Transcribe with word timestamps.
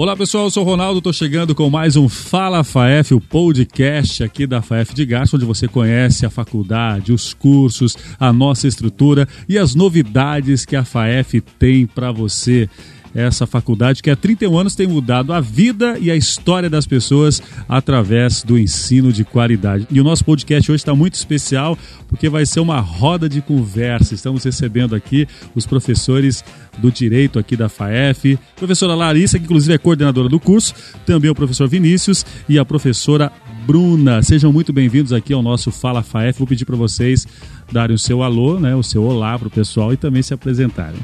Olá 0.00 0.14
pessoal, 0.14 0.44
eu 0.44 0.50
sou 0.52 0.62
o 0.62 0.66
Ronaldo, 0.66 0.98
estou 0.98 1.12
chegando 1.12 1.56
com 1.56 1.68
mais 1.68 1.96
um 1.96 2.08
Fala 2.08 2.62
FAEF, 2.62 3.14
o 3.14 3.20
podcast 3.20 4.22
aqui 4.22 4.46
da 4.46 4.62
FAEF 4.62 4.94
de 4.94 5.04
Garça, 5.04 5.34
onde 5.34 5.44
você 5.44 5.66
conhece 5.66 6.24
a 6.24 6.30
faculdade, 6.30 7.12
os 7.12 7.34
cursos, 7.34 7.96
a 8.16 8.32
nossa 8.32 8.68
estrutura 8.68 9.26
e 9.48 9.58
as 9.58 9.74
novidades 9.74 10.64
que 10.64 10.76
a 10.76 10.84
FAEF 10.84 11.40
tem 11.40 11.84
para 11.84 12.12
você 12.12 12.70
essa 13.14 13.46
faculdade 13.46 14.02
que 14.02 14.10
há 14.10 14.16
31 14.16 14.58
anos 14.58 14.74
tem 14.74 14.86
mudado 14.86 15.32
a 15.32 15.40
vida 15.40 15.98
e 15.98 16.10
a 16.10 16.16
história 16.16 16.68
das 16.68 16.86
pessoas 16.86 17.42
através 17.68 18.42
do 18.42 18.58
ensino 18.58 19.12
de 19.12 19.24
qualidade. 19.24 19.86
E 19.90 20.00
o 20.00 20.04
nosso 20.04 20.24
podcast 20.24 20.70
hoje 20.70 20.80
está 20.80 20.94
muito 20.94 21.14
especial 21.14 21.76
porque 22.08 22.28
vai 22.28 22.46
ser 22.46 22.60
uma 22.60 22.80
roda 22.80 23.28
de 23.28 23.40
conversa. 23.40 24.14
Estamos 24.14 24.44
recebendo 24.44 24.94
aqui 24.94 25.26
os 25.54 25.66
professores 25.66 26.44
do 26.78 26.90
Direito 26.90 27.38
aqui 27.38 27.56
da 27.56 27.68
FAEF, 27.68 28.38
professora 28.56 28.94
Larissa, 28.94 29.38
que 29.38 29.44
inclusive 29.44 29.74
é 29.74 29.78
coordenadora 29.78 30.28
do 30.28 30.38
curso, 30.38 30.74
também 31.04 31.30
o 31.30 31.34
professor 31.34 31.68
Vinícius 31.68 32.24
e 32.48 32.58
a 32.58 32.64
professora 32.64 33.32
Bruna. 33.66 34.22
Sejam 34.22 34.52
muito 34.52 34.72
bem-vindos 34.72 35.12
aqui 35.12 35.32
ao 35.32 35.42
nosso 35.42 35.70
Fala 35.70 36.02
FAEF. 36.02 36.38
Vou 36.38 36.46
pedir 36.46 36.64
para 36.64 36.76
vocês 36.76 37.26
darem 37.70 37.94
o 37.94 37.98
seu 37.98 38.22
alô, 38.22 38.58
né, 38.58 38.74
o 38.74 38.82
seu 38.82 39.02
olá 39.02 39.38
para 39.38 39.48
o 39.48 39.50
pessoal 39.50 39.92
e 39.92 39.96
também 39.96 40.22
se 40.22 40.32
apresentarem. 40.32 41.00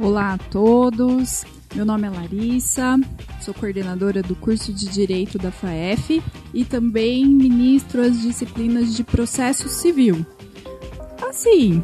Olá 0.00 0.34
a 0.34 0.38
todos, 0.38 1.44
meu 1.74 1.84
nome 1.84 2.06
é 2.06 2.10
Larissa, 2.10 2.96
sou 3.40 3.52
coordenadora 3.52 4.22
do 4.22 4.36
curso 4.36 4.72
de 4.72 4.86
Direito 4.86 5.38
da 5.38 5.50
FAEF 5.50 6.22
e 6.54 6.64
também 6.64 7.26
ministro 7.26 8.02
as 8.02 8.20
disciplinas 8.22 8.94
de 8.94 9.02
processo 9.02 9.68
civil. 9.68 10.24
Assim, 11.28 11.82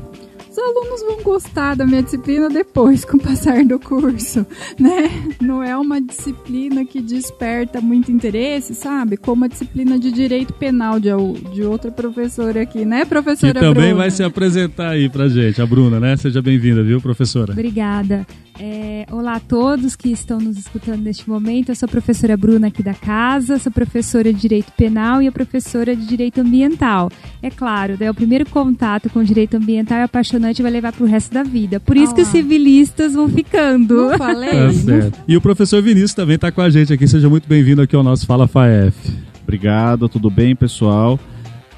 os 0.54 0.58
alunos 0.58 1.02
vão 1.02 1.22
gostar 1.22 1.74
da 1.74 1.84
minha 1.84 2.02
disciplina 2.02 2.48
depois, 2.48 3.04
com 3.04 3.16
o 3.16 3.20
passar 3.20 3.64
do 3.64 3.78
curso, 3.78 4.46
né? 4.78 5.10
Não 5.40 5.60
é 5.62 5.76
uma 5.76 6.00
disciplina 6.00 6.84
que 6.84 7.00
desperta 7.00 7.80
muito 7.80 8.12
interesse, 8.12 8.72
sabe? 8.74 9.16
Como 9.16 9.44
a 9.44 9.48
disciplina 9.48 9.98
de 9.98 10.12
direito 10.12 10.52
penal 10.52 11.00
de, 11.00 11.10
de 11.52 11.62
outra 11.64 11.90
professora 11.90 12.62
aqui, 12.62 12.84
né, 12.84 13.04
professora 13.04 13.54
Que 13.54 13.60
também 13.60 13.88
Bruna? 13.88 13.94
vai 13.96 14.10
se 14.10 14.22
apresentar 14.22 14.90
aí 14.90 15.08
pra 15.08 15.28
gente, 15.28 15.60
a 15.60 15.66
Bruna, 15.66 15.98
né? 15.98 16.16
Seja 16.16 16.40
bem-vinda, 16.40 16.84
viu, 16.84 17.00
professora? 17.00 17.52
Obrigada. 17.52 18.24
É, 18.58 19.04
olá 19.10 19.34
a 19.34 19.40
todos 19.40 19.96
que 19.96 20.10
estão 20.10 20.38
nos 20.38 20.56
escutando 20.56 21.02
neste 21.02 21.28
momento. 21.28 21.70
Eu 21.70 21.74
sou 21.74 21.86
a 21.86 21.90
professora 21.90 22.36
Bruna 22.36 22.68
aqui 22.68 22.82
da 22.82 22.94
casa, 22.94 23.58
sou 23.58 23.72
professora 23.72 24.32
de 24.32 24.40
Direito 24.40 24.70
Penal 24.76 25.20
e 25.20 25.26
a 25.26 25.32
professora 25.32 25.96
de 25.96 26.06
Direito 26.06 26.40
Ambiental. 26.40 27.10
É 27.42 27.50
claro, 27.50 27.96
daí 27.98 28.08
o 28.08 28.14
primeiro 28.14 28.46
contato 28.48 29.10
com 29.10 29.18
o 29.18 29.24
direito 29.24 29.56
ambiental 29.56 29.98
é 29.98 30.02
apaixonante 30.04 30.60
e 30.60 30.62
vai 30.62 30.70
levar 30.70 30.92
para 30.92 31.04
o 31.04 31.06
resto 31.06 31.34
da 31.34 31.42
vida. 31.42 31.80
Por 31.80 31.96
isso 31.96 32.12
Ah 32.12 32.14
que 32.14 32.22
os 32.22 32.28
civilistas 32.28 33.14
vão 33.14 33.28
ficando. 33.28 34.10
Não 34.10 34.18
falei? 34.18 34.54
Tá 34.54 34.72
certo. 34.72 35.20
E 35.26 35.36
o 35.36 35.40
professor 35.40 35.82
Vinícius 35.82 36.14
também 36.14 36.36
está 36.36 36.52
com 36.52 36.60
a 36.60 36.70
gente 36.70 36.92
aqui. 36.92 37.08
Seja 37.08 37.28
muito 37.28 37.48
bem-vindo 37.48 37.82
aqui 37.82 37.96
ao 37.96 38.02
nosso 38.02 38.24
Fala 38.24 38.46
FAEF. 38.46 38.94
Obrigado, 39.42 40.08
tudo 40.08 40.30
bem, 40.30 40.54
pessoal? 40.54 41.18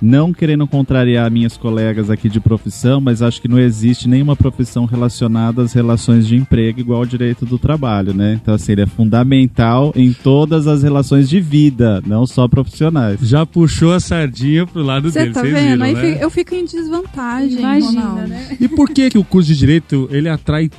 Não 0.01 0.33
querendo 0.33 0.67
contrariar 0.67 1.31
minhas 1.31 1.57
colegas 1.57 2.11
aqui 2.11 2.29
de 2.29 2.39
profissão, 2.41 3.01
mas 3.01 3.23
acho 3.23 3.41
que 3.41 3.49
não 3.49 3.59
existe 3.59 4.09
nenhuma 4.09 4.37
profissão 4.37 4.85
relacionada 4.85 5.63
às 5.63 5.73
relações 5.73 6.27
de 6.27 6.37
emprego 6.37 6.81
igual 6.81 7.01
ao 7.01 7.07
direito 7.07 7.47
do 7.47 7.59
trabalho, 7.59 8.13
né? 8.13 8.39
Então, 8.41 8.55
assim, 8.55 8.73
ele 8.73 8.83
é 8.83 8.87
fundamental 8.87 9.93
em 9.97 10.13
todas 10.13 10.67
as 10.67 10.83
relações 10.83 11.29
de 11.29 11.41
vida, 11.41 12.03
não 12.07 12.27
só 12.27 12.47
profissionais. 12.47 13.21
Já 13.23 13.45
puxou 13.47 13.93
a 13.93 14.01
sardinha 14.01 14.67
pro 14.67 14.83
lado 14.83 15.11
Você 15.11 15.21
dele, 15.21 15.33
tá 15.33 15.41
vocês 15.41 15.53
vendo? 15.55 15.71
viram, 15.73 15.85
Aí 15.87 15.95
né? 15.95 16.19
eu 16.21 16.31
fico 16.31 16.55
em 16.55 16.65
desvantagem, 16.65 17.59
Imagina, 17.59 18.01
Ronaldo. 18.03 18.29
né? 18.29 18.57
E 18.61 18.69
por 18.69 18.91
que 18.91 19.11
que 19.11 19.19
o 19.19 19.25
curso 19.25 19.49
de 19.49 19.57
direito 19.59 20.09
ele 20.13 20.29
atrai 20.29 20.71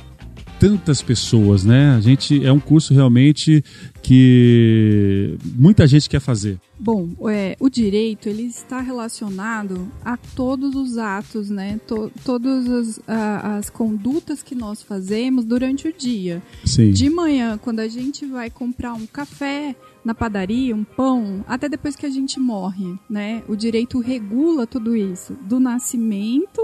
tantas 0.58 1.00
pessoas, 1.00 1.64
né? 1.64 1.94
A 1.94 2.00
gente 2.00 2.44
é 2.44 2.52
um 2.52 2.58
curso 2.60 2.92
realmente 2.92 3.62
que 4.02 5.36
muita 5.54 5.86
gente 5.86 6.08
quer 6.08 6.20
fazer. 6.20 6.58
Bom, 6.78 7.08
é, 7.28 7.56
o 7.60 7.68
direito 7.68 8.28
ele 8.28 8.42
está 8.44 8.80
relacionado 8.80 9.88
a 10.04 10.16
todos 10.16 10.74
os 10.74 10.96
atos, 10.98 11.50
né? 11.50 11.80
To- 11.86 12.10
todas 12.24 12.68
as, 12.68 13.00
a- 13.06 13.56
as 13.58 13.70
condutas 13.70 14.42
que 14.42 14.54
nós 14.54 14.82
fazemos 14.82 15.44
durante 15.44 15.88
o 15.88 15.92
dia. 15.92 16.42
Sim. 16.64 16.90
De 16.92 17.10
manhã, 17.10 17.58
quando 17.58 17.80
a 17.80 17.88
gente 17.88 18.24
vai 18.26 18.50
comprar 18.50 18.94
um 18.94 19.06
café 19.06 19.74
na 20.04 20.14
padaria, 20.14 20.74
um 20.74 20.84
pão, 20.84 21.44
até 21.46 21.68
depois 21.68 21.94
que 21.96 22.06
a 22.06 22.10
gente 22.10 22.38
morre, 22.40 22.94
né? 23.10 23.42
O 23.48 23.54
direito 23.56 23.98
regula 24.00 24.66
tudo 24.66 24.96
isso, 24.96 25.34
do 25.48 25.58
nascimento 25.60 26.60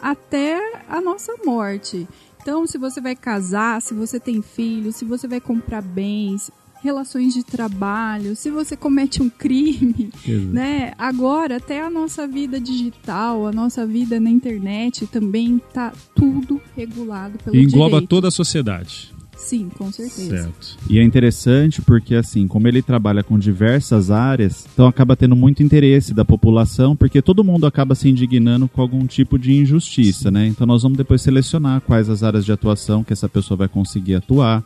até 0.00 0.58
a 0.88 1.00
nossa 1.00 1.34
morte. 1.44 2.06
Então, 2.48 2.66
se 2.66 2.78
você 2.78 2.98
vai 2.98 3.14
casar, 3.14 3.82
se 3.82 3.92
você 3.92 4.18
tem 4.18 4.40
filhos, 4.40 4.96
se 4.96 5.04
você 5.04 5.28
vai 5.28 5.38
comprar 5.38 5.82
bens, 5.82 6.50
relações 6.82 7.34
de 7.34 7.44
trabalho, 7.44 8.34
se 8.34 8.48
você 8.48 8.74
comete 8.74 9.22
um 9.22 9.28
crime, 9.28 10.10
Exato. 10.26 10.54
né? 10.54 10.94
Agora, 10.96 11.58
até 11.58 11.82
a 11.82 11.90
nossa 11.90 12.26
vida 12.26 12.58
digital, 12.58 13.46
a 13.46 13.52
nossa 13.52 13.86
vida 13.86 14.18
na 14.18 14.30
internet 14.30 15.06
também 15.08 15.60
tá 15.74 15.92
tudo 16.14 16.58
regulado 16.74 17.36
pelo 17.36 17.54
engloba 17.54 17.96
direito. 17.96 18.08
toda 18.08 18.28
a 18.28 18.30
sociedade. 18.30 19.12
Sim, 19.38 19.70
com 19.78 19.90
certeza. 19.90 20.42
Certo. 20.42 20.76
E 20.90 20.98
é 20.98 21.02
interessante 21.02 21.80
porque, 21.80 22.14
assim, 22.16 22.46
como 22.46 22.66
ele 22.66 22.82
trabalha 22.82 23.22
com 23.22 23.38
diversas 23.38 24.10
áreas, 24.10 24.66
então 24.74 24.86
acaba 24.86 25.16
tendo 25.16 25.36
muito 25.36 25.62
interesse 25.62 26.12
da 26.12 26.24
população, 26.24 26.96
porque 26.96 27.22
todo 27.22 27.44
mundo 27.44 27.66
acaba 27.66 27.94
se 27.94 28.08
indignando 28.08 28.68
com 28.68 28.82
algum 28.82 29.06
tipo 29.06 29.38
de 29.38 29.54
injustiça, 29.54 30.30
né? 30.30 30.46
Então 30.46 30.66
nós 30.66 30.82
vamos 30.82 30.98
depois 30.98 31.22
selecionar 31.22 31.80
quais 31.80 32.10
as 32.10 32.22
áreas 32.22 32.44
de 32.44 32.52
atuação 32.52 33.04
que 33.04 33.12
essa 33.12 33.28
pessoa 33.28 33.56
vai 33.56 33.68
conseguir 33.68 34.16
atuar. 34.16 34.62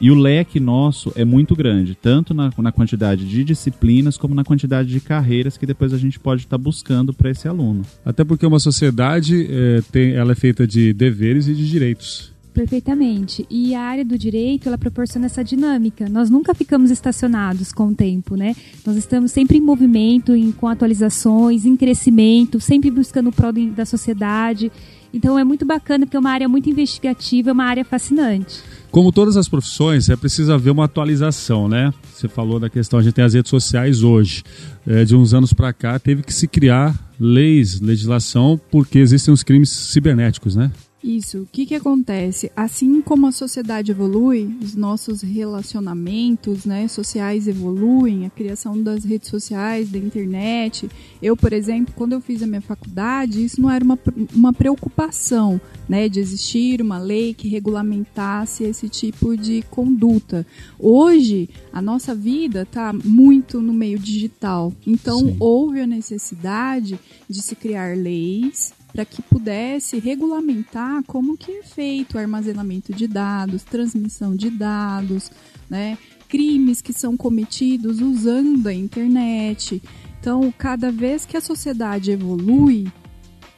E 0.00 0.10
o 0.10 0.14
leque 0.14 0.60
nosso 0.60 1.12
é 1.16 1.24
muito 1.24 1.56
grande, 1.56 1.96
tanto 1.96 2.32
na, 2.32 2.52
na 2.58 2.70
quantidade 2.70 3.26
de 3.26 3.42
disciplinas 3.42 4.16
como 4.16 4.32
na 4.32 4.44
quantidade 4.44 4.88
de 4.88 5.00
carreiras 5.00 5.56
que 5.56 5.66
depois 5.66 5.92
a 5.92 5.98
gente 5.98 6.20
pode 6.20 6.42
estar 6.42 6.58
buscando 6.58 7.12
para 7.12 7.30
esse 7.30 7.48
aluno. 7.48 7.82
Até 8.04 8.22
porque 8.22 8.46
uma 8.46 8.60
sociedade 8.60 9.48
é, 9.50 9.82
tem, 9.90 10.12
ela 10.12 10.32
é 10.32 10.36
feita 10.36 10.66
de 10.66 10.92
deveres 10.92 11.48
e 11.48 11.54
de 11.54 11.68
direitos. 11.68 12.37
Perfeitamente. 12.52 13.46
E 13.48 13.74
a 13.74 13.80
área 13.80 14.04
do 14.04 14.18
direito, 14.18 14.68
ela 14.68 14.78
proporciona 14.78 15.26
essa 15.26 15.44
dinâmica. 15.44 16.08
Nós 16.08 16.28
nunca 16.28 16.54
ficamos 16.54 16.90
estacionados 16.90 17.72
com 17.72 17.88
o 17.88 17.94
tempo, 17.94 18.34
né? 18.36 18.54
Nós 18.84 18.96
estamos 18.96 19.30
sempre 19.30 19.58
em 19.58 19.60
movimento, 19.60 20.34
em, 20.34 20.50
com 20.50 20.66
atualizações, 20.66 21.64
em 21.64 21.76
crescimento, 21.76 22.60
sempre 22.60 22.90
buscando 22.90 23.28
o 23.28 23.32
prol 23.32 23.52
da 23.52 23.84
sociedade. 23.84 24.72
Então 25.12 25.38
é 25.38 25.44
muito 25.44 25.64
bacana, 25.64 26.04
porque 26.04 26.16
é 26.16 26.20
uma 26.20 26.30
área 26.30 26.48
muito 26.48 26.68
investigativa, 26.68 27.50
é 27.50 27.52
uma 27.52 27.64
área 27.64 27.84
fascinante. 27.84 28.60
Como 28.90 29.12
todas 29.12 29.36
as 29.36 29.48
profissões, 29.48 30.08
é 30.08 30.16
preciso 30.16 30.52
haver 30.52 30.70
uma 30.70 30.84
atualização, 30.84 31.68
né? 31.68 31.92
Você 32.12 32.28
falou 32.28 32.58
da 32.58 32.68
questão, 32.68 32.98
a 32.98 33.02
gente 33.02 33.14
tem 33.14 33.24
as 33.24 33.34
redes 33.34 33.50
sociais 33.50 34.02
hoje. 34.02 34.42
É, 34.86 35.04
de 35.04 35.14
uns 35.14 35.34
anos 35.34 35.52
para 35.52 35.72
cá, 35.72 35.98
teve 35.98 36.22
que 36.22 36.32
se 36.32 36.48
criar 36.48 36.94
leis, 37.20 37.80
legislação, 37.80 38.60
porque 38.70 38.98
existem 38.98 39.32
os 39.32 39.42
crimes 39.42 39.70
cibernéticos, 39.70 40.56
né? 40.56 40.70
Isso. 41.02 41.42
O 41.42 41.46
que, 41.46 41.64
que 41.64 41.76
acontece? 41.76 42.50
Assim 42.56 43.00
como 43.00 43.28
a 43.28 43.32
sociedade 43.32 43.92
evolui, 43.92 44.56
os 44.60 44.74
nossos 44.74 45.22
relacionamentos 45.22 46.64
né, 46.64 46.88
sociais 46.88 47.46
evoluem, 47.46 48.26
a 48.26 48.30
criação 48.30 48.82
das 48.82 49.04
redes 49.04 49.28
sociais, 49.28 49.90
da 49.90 49.98
internet. 49.98 50.90
Eu, 51.22 51.36
por 51.36 51.52
exemplo, 51.52 51.94
quando 51.96 52.14
eu 52.14 52.20
fiz 52.20 52.42
a 52.42 52.48
minha 52.48 52.60
faculdade, 52.60 53.44
isso 53.44 53.60
não 53.60 53.70
era 53.70 53.84
uma, 53.84 53.98
uma 54.34 54.52
preocupação 54.52 55.60
né, 55.88 56.08
de 56.08 56.18
existir 56.18 56.82
uma 56.82 56.98
lei 56.98 57.32
que 57.32 57.48
regulamentasse 57.48 58.64
esse 58.64 58.88
tipo 58.88 59.36
de 59.36 59.62
conduta. 59.70 60.44
Hoje, 60.78 61.48
a 61.72 61.80
nossa 61.80 62.12
vida 62.12 62.62
está 62.62 62.92
muito 62.92 63.60
no 63.60 63.72
meio 63.72 64.00
digital. 64.00 64.72
Então, 64.84 65.20
Sim. 65.20 65.36
houve 65.38 65.80
a 65.80 65.86
necessidade 65.86 66.98
de 67.28 67.40
se 67.40 67.54
criar 67.54 67.96
leis 67.96 68.76
para 68.92 69.04
que 69.04 69.22
pudesse 69.22 69.98
regulamentar 69.98 71.02
como 71.04 71.36
que 71.36 71.52
é 71.52 71.62
feito 71.62 72.14
o 72.14 72.18
armazenamento 72.18 72.92
de 72.92 73.06
dados, 73.06 73.62
transmissão 73.62 74.34
de 74.34 74.50
dados, 74.50 75.30
né? 75.68 75.98
crimes 76.28 76.80
que 76.80 76.92
são 76.92 77.16
cometidos 77.16 78.00
usando 78.00 78.66
a 78.66 78.74
internet. 78.74 79.82
Então, 80.20 80.52
cada 80.56 80.92
vez 80.92 81.24
que 81.24 81.36
a 81.36 81.40
sociedade 81.40 82.10
evolui, 82.10 82.86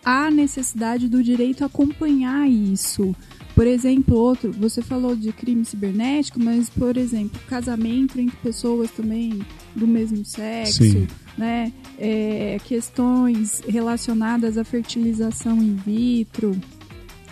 há 0.05 0.31
necessidade 0.31 1.09
do 1.09 1.23
direito 1.23 1.65
acompanhar 1.65 2.49
isso. 2.49 3.15
Por 3.55 3.67
exemplo, 3.67 4.17
outro, 4.17 4.53
você 4.53 4.81
falou 4.81 5.17
de 5.17 5.33
crime 5.33 5.65
cibernético, 5.65 6.41
mas, 6.41 6.71
por 6.71 6.97
exemplo, 6.97 7.39
casamento 7.49 8.19
entre 8.19 8.37
pessoas 8.37 8.91
também 8.91 9.41
do 9.75 9.87
mesmo 9.87 10.25
sexo, 10.25 10.83
Sim. 10.85 11.07
Né? 11.41 11.73
É, 11.99 12.59
questões 12.67 13.63
relacionadas 13.67 14.57
à 14.59 14.63
fertilização 14.65 15.57
in 15.63 15.75
vitro. 15.75 16.55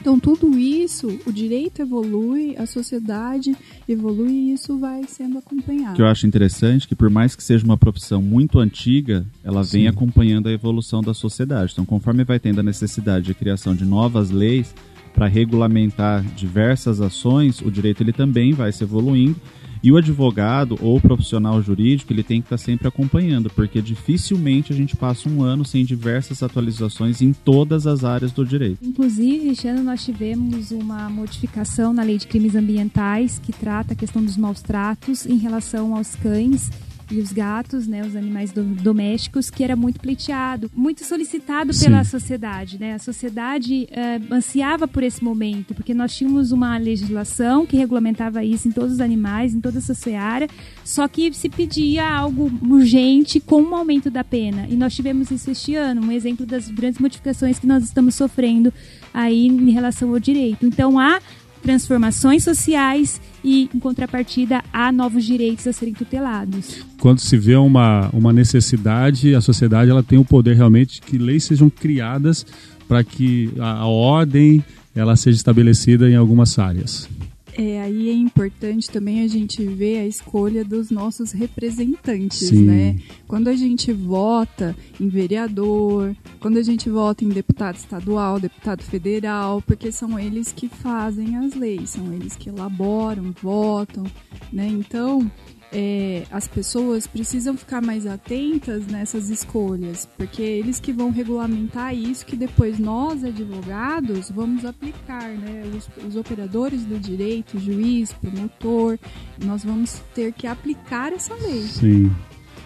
Então, 0.00 0.19
tudo 0.19 0.56
isso, 0.56 1.19
o 1.26 1.32
direito 1.32 1.82
evolui, 1.82 2.55
a 2.56 2.66
sociedade 2.66 3.55
evolui 3.88 4.31
e 4.31 4.52
isso 4.52 4.78
vai 4.78 5.02
sendo 5.08 5.34
O 5.37 5.38
acompanhado. 5.40 5.96
que 5.96 6.02
eu 6.02 6.06
acho 6.06 6.25
interessante 6.26 6.84
é 6.84 6.88
que 6.88 6.94
por 6.94 7.10
mais 7.10 7.34
que 7.34 7.43
seja 7.43 7.64
uma 7.64 7.76
profissão 7.76 8.22
muito 8.22 8.60
antiga, 8.60 9.26
ela 9.43 9.62
vem 9.62 9.82
Sim. 9.82 9.88
acompanhando 9.88 10.49
a 10.49 10.52
evolução 10.52 11.02
da 11.02 11.12
sociedade. 11.12 11.72
Então, 11.72 11.84
conforme 11.84 12.22
vai 12.25 12.38
tendo 12.38 12.60
a 12.60 12.62
necessidade 12.62 13.26
de 13.26 13.34
criação 13.34 13.75
de 13.75 13.84
novas 13.84 14.31
leis 14.31 14.72
para 15.12 15.26
regulamentar 15.26 16.22
diversas 16.37 17.00
ações, 17.00 17.60
o 17.60 17.70
direito 17.70 18.00
ele 18.02 18.12
também 18.12 18.52
vai 18.52 18.70
se 18.70 18.84
evoluindo. 18.84 19.37
E 19.83 19.93
o 19.93 19.97
advogado 19.97 20.77
ou 20.81 21.01
profissional 21.01 21.63
jurídico, 21.63 22.13
ele 22.13 22.23
tem 22.23 22.41
que 22.41 22.47
estar 22.47 22.59
sempre 22.59 22.89
acompanhando, 22.89 23.51
porque 23.51 23.81
dificilmente 23.81 24.73
a 24.73 24.77
gente 24.77 24.97
passa 24.97 25.29
um 25.29 25.43
ano 25.43 25.65
sem 25.65 25.85
diversas 25.85 26.43
atualizações 26.43 27.23
em 27.23 27.33
todas 27.33 27.87
as 27.87 28.05
áreas 28.05 28.33
do 28.33 28.45
direito. 28.45 28.79
Inclusive, 28.83 29.69
ano 29.69 29.83
nós 29.83 30.05
tivemos 30.05 30.71
uma 30.71 31.09
modificação 31.09 31.93
na 31.93 32.03
lei 32.03 32.19
de 32.19 32.27
crimes 32.27 32.55
ambientais 32.55 33.39
que 33.39 33.53
trata 33.53 33.93
a 33.93 33.97
questão 33.97 34.23
dos 34.23 34.37
maus 34.37 34.63
tratos 34.63 35.27
em 35.27 35.37
relação 35.37 35.95
aos 35.95 36.15
cães 36.17 36.71
e 37.10 37.20
os 37.20 37.32
gatos, 37.32 37.87
né, 37.87 38.02
os 38.05 38.14
animais 38.14 38.52
do, 38.52 38.62
domésticos, 38.62 39.50
que 39.50 39.64
era 39.64 39.75
muito 39.75 40.00
pleiteado, 40.00 40.70
muito 40.75 41.05
solicitado 41.05 41.72
Sim. 41.72 41.87
pela 41.87 42.05
sociedade, 42.05 42.78
né? 42.78 42.94
A 42.94 42.99
sociedade 42.99 43.88
eh, 43.90 44.20
ansiava 44.31 44.87
por 44.87 45.02
esse 45.02 45.22
momento, 45.22 45.75
porque 45.75 45.94
nós 45.94 46.14
tínhamos 46.14 46.52
uma 46.52 46.76
legislação 46.76 47.66
que 47.66 47.76
regulamentava 47.76 48.44
isso 48.44 48.69
em 48.69 48.72
todos 48.72 48.94
os 48.94 49.00
animais, 49.00 49.55
em 49.55 49.60
toda 49.60 49.78
essa 49.78 49.94
seara, 49.94 50.49
só 50.84 51.08
que 51.08 51.32
se 51.32 51.49
pedia 51.49 52.08
algo 52.08 52.50
urgente 52.69 53.40
com 53.40 53.62
um 53.62 53.75
aumento 53.75 54.10
da 54.10 54.25
pena. 54.25 54.66
E 54.69 54.76
nós 54.76 54.94
tivemos 54.94 55.31
isso 55.31 55.50
este 55.50 55.75
ano, 55.75 56.02
um 56.02 56.12
exemplo 56.12 56.44
das 56.44 56.69
grandes 56.69 57.00
modificações 57.00 57.58
que 57.58 57.66
nós 57.66 57.84
estamos 57.84 58.14
sofrendo 58.14 58.72
aí 59.12 59.46
em 59.46 59.70
relação 59.70 60.10
ao 60.10 60.19
direito. 60.19 60.66
Então 60.66 60.99
há 60.99 61.20
transformações 61.62 62.44
sociais 62.44 63.20
e, 63.43 63.69
em 63.75 63.78
contrapartida, 63.78 64.62
há 64.72 64.90
novos 64.90 65.25
direitos 65.25 65.66
a 65.66 65.72
serem 65.72 65.94
tutelados. 65.94 66.84
Quando 67.00 67.20
se 67.20 67.37
vê 67.37 67.56
uma, 67.56 68.08
uma 68.12 68.32
necessidade, 68.32 69.34
a 69.34 69.40
sociedade 69.40 69.90
ela 69.90 70.02
tem 70.02 70.19
o 70.19 70.25
poder 70.25 70.56
realmente 70.56 71.00
que 71.00 71.19
leis 71.19 71.44
sejam 71.44 71.69
criadas 71.70 72.46
para 72.87 73.05
que 73.05 73.52
a, 73.58 73.81
a 73.81 73.87
ordem 73.87 74.64
ela 74.94 75.14
seja 75.14 75.37
estabelecida 75.37 76.10
em 76.10 76.16
algumas 76.16 76.58
áreas. 76.58 77.08
É, 77.60 77.82
aí 77.82 78.08
é 78.08 78.12
importante 78.12 78.88
também 78.88 79.25
a 79.25 79.26
gente 79.26 79.66
ver 79.66 79.99
a 79.99 80.06
escolha 80.06 80.64
dos 80.64 80.93
nossos 80.93 81.32
representantes, 81.32 82.50
Sim. 82.50 82.66
né? 82.66 82.96
Quando 83.26 83.49
a 83.49 83.56
gente 83.56 83.93
vota 83.93 84.76
em 85.00 85.08
vereador, 85.08 86.14
quando 86.38 86.58
a 86.58 86.62
gente 86.62 86.88
vota 86.88 87.25
em 87.25 87.28
deputado 87.31 87.75
estadual, 87.75 88.38
deputado 88.38 88.84
federal, 88.84 89.60
porque 89.60 89.90
são 89.90 90.16
eles 90.16 90.52
que 90.52 90.69
fazem 90.69 91.37
as 91.37 91.55
leis, 91.55 91.90
são 91.90 92.12
eles 92.12 92.37
que 92.37 92.49
elaboram, 92.49 93.34
votam, 93.43 94.05
né? 94.52 94.69
Então, 94.69 95.28
é, 95.73 96.25
as 96.31 96.49
pessoas 96.49 97.06
precisam 97.06 97.56
ficar 97.56 97.82
mais 97.82 98.06
atentas 98.06 98.87
nessas 98.87 99.29
escolhas, 99.29 100.09
porque 100.17 100.43
eles 100.43 100.81
que 100.81 100.93
vão 100.93 101.11
regulamentar 101.11 101.94
isso 101.94 102.25
que 102.25 102.37
depois 102.37 102.79
nós, 102.79 103.23
advogados, 103.25 104.31
vamos 104.31 104.65
aplicar, 104.65 105.29
né? 105.29 105.65
Os, 105.76 105.88
os 106.06 106.17
operadores 106.17 106.85
do 106.85 106.99
direito, 106.99 107.59
juiz, 107.59 108.12
promotor, 108.12 108.99
nós 109.44 109.65
vamos 109.65 110.03
ter 110.15 110.32
que 110.32 110.47
aplicar 110.47 111.12
essa 111.12 111.35
lei. 111.35 111.62
Sim. 111.62 112.11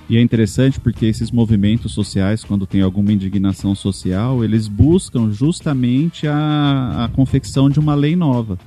E 0.09 0.17
é 0.17 0.21
interessante 0.21 0.79
porque 0.79 1.07
esses 1.07 1.31
movimentos 1.31 1.93
sociais, 1.93 2.45
quando 2.45 2.67
tem 2.67 2.83
alguma 2.83 3.13
indignação 3.13 3.75
social, 3.75 4.45
eles 4.45 4.69
buscam 4.69 5.31
justamente 5.31 6.27
a, 6.27 7.05
a 7.05 7.09
confecção 7.09 7.71
de 7.71 7.81
uma 7.81 7.95
lei 7.95 8.15
nova. 8.15 8.59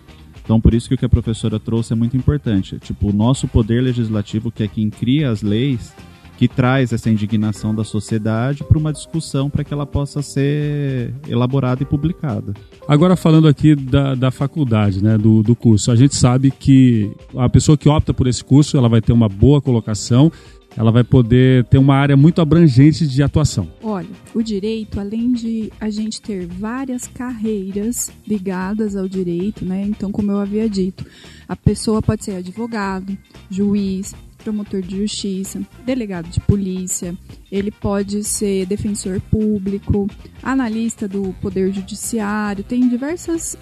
Então, 0.46 0.62
por 0.62 0.76
isso 0.76 0.88
que 0.88 0.94
o 0.94 0.98
que 0.98 1.06
a 1.06 1.10
professora 1.10 1.60
trouxe 1.60 1.92
é 1.92 1.96
muito 1.96 2.16
importante. 2.16 2.78
Tipo, 2.78 3.10
o 3.10 3.14
nosso 3.14 3.48
poder 3.48 3.82
legislativo, 3.82 4.52
que 4.52 4.64
é 4.64 4.68
quem 4.68 4.92
cria 4.92 5.32
as 5.32 5.42
leis, 5.42 5.92
que 6.38 6.48
traz 6.48 6.94
essa 6.94 7.10
indignação 7.10 7.74
da 7.74 7.84
sociedade 7.84 8.64
para 8.64 8.78
uma 8.78 8.94
discussão 8.94 9.50
para 9.50 9.64
que 9.64 9.74
ela 9.74 9.86
possa 9.86 10.22
ser 10.22 11.14
elaborada 11.28 11.82
e 11.82 11.86
publicada. 11.86 12.54
Agora 12.88 13.16
falando 13.16 13.48
aqui 13.48 13.76
da, 13.76 14.14
da 14.16 14.32
faculdade, 14.32 15.04
né, 15.04 15.18
do, 15.18 15.42
do 15.42 15.56
curso, 15.56 15.92
a 15.92 15.96
gente 15.96 16.16
sabe 16.16 16.52
que 16.52 17.12
a 17.38 17.50
pessoa 17.50 17.78
que 17.78 17.90
opta 17.90 18.14
por 18.14 18.28
esse 18.28 18.44
curso, 18.44 18.78
ela 18.78 18.90
vai 18.90 19.02
ter 19.02 19.14
uma 19.14 19.30
boa 19.30 19.62
colocação, 19.62 20.32
ela 20.78 20.92
vai 20.92 21.04
poder 21.04 21.64
ter 21.66 21.78
uma 21.78 21.96
área 21.96 22.18
muito 22.18 22.42
abrangente 22.42 23.08
de 23.08 23.24
atuação. 23.24 23.68
Olha, 23.82 24.10
o 24.34 24.42
direito, 24.42 25.00
além 25.00 25.32
de 25.32 25.72
a 25.80 25.90
gente 25.90 26.22
ter 26.22 26.46
várias 26.46 27.08
carreiras 27.08 28.12
ligadas 28.28 28.96
ao 28.96 29.08
direito, 29.08 29.64
né? 29.66 29.84
Então, 29.84 30.12
como 30.12 30.32
eu 30.32 30.40
havia 30.40 30.70
dito, 30.70 31.06
a 31.48 31.56
pessoa 31.56 32.02
pode 32.02 32.26
ser 32.26 32.36
advogado, 32.36 33.18
juiz, 33.50 34.14
promotor 34.44 34.82
de 34.82 34.98
justiça, 34.98 35.60
delegado 35.86 36.30
de 36.30 36.40
polícia, 36.42 37.18
ele 37.52 37.72
pode 37.72 38.24
ser 38.24 38.68
defensor 38.68 39.20
público, 39.20 40.08
analista 40.44 41.08
do 41.08 41.34
poder 41.42 41.74
judiciário, 41.74 42.64
tem 42.64 42.88
diversas 42.88 43.58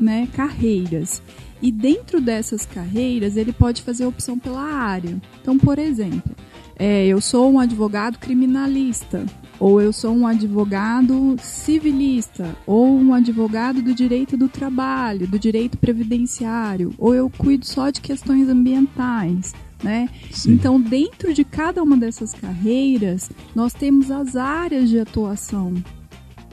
né, 0.00 0.28
carreiras. 0.32 1.20
E 1.60 1.72
dentro 1.72 2.20
dessas 2.20 2.64
carreiras, 2.64 3.36
ele 3.36 3.52
pode 3.52 3.82
fazer 3.82 4.06
opção 4.06 4.38
pela 4.38 4.62
área. 4.62 5.20
Então, 5.42 5.58
por 5.58 5.76
exemplo, 5.76 6.36
é, 6.78 7.06
eu 7.06 7.20
sou 7.20 7.50
um 7.52 7.58
advogado 7.58 8.18
criminalista, 8.18 9.24
ou 9.58 9.80
eu 9.80 9.92
sou 9.92 10.14
um 10.14 10.26
advogado 10.26 11.36
civilista, 11.42 12.54
ou 12.66 12.86
um 12.96 13.12
advogado 13.12 13.82
do 13.82 13.92
direito 13.92 14.36
do 14.36 14.48
trabalho, 14.48 15.26
do 15.26 15.38
direito 15.38 15.76
previdenciário, 15.76 16.94
ou 16.96 17.14
eu 17.14 17.28
cuido 17.28 17.66
só 17.66 17.90
de 17.90 18.00
questões 18.00 18.48
ambientais. 18.48 19.52
Né? 19.82 20.08
Então, 20.46 20.80
dentro 20.80 21.32
de 21.32 21.44
cada 21.44 21.82
uma 21.82 21.96
dessas 21.96 22.32
carreiras, 22.34 23.30
nós 23.54 23.72
temos 23.72 24.10
as 24.10 24.34
áreas 24.36 24.88
de 24.88 24.98
atuação. 24.98 25.72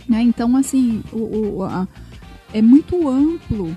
Né? 0.07 0.21
Então, 0.21 0.55
assim, 0.55 1.01
o, 1.11 1.57
o- 1.57 1.63
a- 1.63 1.87
é 2.53 2.61
muito 2.61 3.07
amplo 3.09 3.75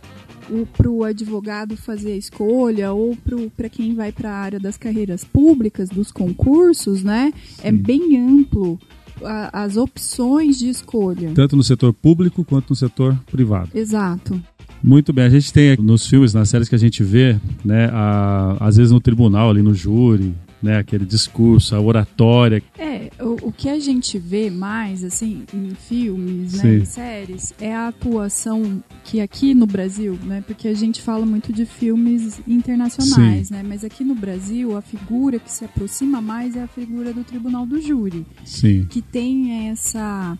para 0.77 0.91
o 0.91 1.05
advogado 1.05 1.77
fazer 1.77 2.12
a 2.12 2.17
escolha 2.17 2.93
ou 2.93 3.17
para 3.56 3.69
quem 3.69 3.95
vai 3.95 4.12
para 4.12 4.31
a 4.31 4.37
área 4.37 4.59
das 4.61 4.77
carreiras 4.77 5.25
públicas, 5.25 5.89
dos 5.89 6.11
concursos, 6.11 7.03
né? 7.03 7.33
É 7.62 7.71
bem 7.73 8.17
amplo 8.17 8.79
a- 9.23 9.62
as 9.65 9.77
opções 9.77 10.59
de 10.59 10.69
escolha. 10.69 11.31
Tanto 11.35 11.56
no 11.56 11.62
setor 11.65 11.93
público 11.93 12.45
quanto 12.45 12.71
no 12.71 12.77
setor 12.77 13.19
privado. 13.31 13.71
Exato. 13.75 14.41
Muito 14.83 15.12
bem, 15.12 15.25
a 15.25 15.29
gente 15.29 15.53
tem 15.53 15.77
nos 15.77 16.06
filmes, 16.06 16.33
nas 16.33 16.49
séries 16.49 16.69
que 16.69 16.75
a 16.75 16.79
gente 16.79 17.03
vê, 17.03 17.37
né, 17.65 17.91
a- 17.93 18.56
às 18.61 18.77
vezes 18.77 18.93
no 18.93 19.00
tribunal, 19.00 19.50
ali 19.50 19.61
no 19.61 19.75
júri, 19.75 20.33
né, 20.63 20.79
aquele 20.79 21.05
discurso, 21.05 21.75
a 21.75 21.81
oratória. 21.81 22.63
É, 22.79 23.11
o, 23.21 23.49
o 23.49 23.53
que 23.53 23.69
a 23.69 23.79
gente 23.79 24.19
vê 24.19 24.51
mais, 24.51 25.05
assim, 25.05 25.45
em 25.53 25.71
filmes, 25.75 26.55
né, 26.55 26.77
em 26.77 26.85
séries, 26.85 27.53
é 27.61 27.75
a 27.75 27.89
atuação 27.89 28.83
que 29.05 29.21
aqui 29.21 29.55
no 29.55 29.67
Brasil, 29.67 30.19
né, 30.25 30.43
porque 30.47 30.69
a 30.69 30.75
gente 30.75 31.01
fala 31.01 31.25
muito 31.25 31.53
de 31.53 31.65
filmes 31.65 32.41
internacionais, 32.47 33.51
né, 33.51 33.63
mas 33.67 33.85
aqui 33.85 34.05
no 34.05 34.15
Brasil 34.15 34.77
a 34.77 34.83
figura 34.83 35.39
que 35.39 35.50
se 35.50 35.65
aproxima 35.65 36.21
mais 36.21 36.57
é 36.57 36.62
a 36.62 36.69
figura 36.69 37.12
do 37.12 37.25
tribunal 37.25 37.65
do 37.65 37.81
júri, 37.81 38.27
Sim. 38.45 38.87
que 38.88 39.00
tem 39.00 39.69
essa 39.69 40.37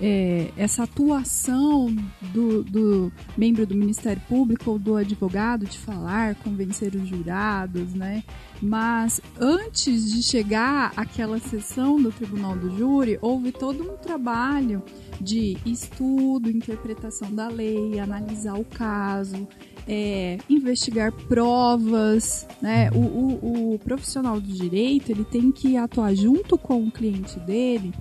é, 0.00 0.50
essa 0.56 0.84
atuação 0.84 1.94
do, 2.32 2.64
do 2.64 3.12
membro 3.36 3.66
do 3.66 3.74
Ministério 3.74 4.22
Público 4.28 4.70
ou 4.70 4.78
do 4.78 4.96
advogado 4.96 5.66
de 5.66 5.78
falar, 5.78 6.34
convencer 6.36 6.94
os 6.94 7.06
jurados, 7.06 7.92
né? 7.92 8.24
Mas 8.62 9.20
antes 9.38 10.12
de 10.12 10.22
chegar 10.22 10.92
àquela 10.96 11.38
sessão 11.38 12.00
do 12.00 12.10
Tribunal 12.10 12.56
do 12.56 12.76
Júri, 12.76 13.18
houve 13.20 13.52
todo 13.52 13.82
um 13.82 13.96
trabalho 13.96 14.82
de 15.20 15.56
estudo, 15.66 16.50
interpretação 16.50 17.34
da 17.34 17.48
lei, 17.48 17.98
analisar 17.98 18.58
o 18.58 18.64
caso, 18.64 19.46
é, 19.86 20.38
investigar 20.48 21.12
provas, 21.12 22.46
né? 22.62 22.90
O, 22.92 22.98
o, 22.98 23.74
o 23.74 23.78
profissional 23.78 24.40
do 24.40 24.52
direito 24.52 25.10
ele 25.10 25.24
tem 25.24 25.50
que 25.52 25.76
atuar 25.76 26.14
junto 26.14 26.56
com 26.56 26.84
o 26.84 26.90
cliente 26.90 27.38
dele 27.40 27.92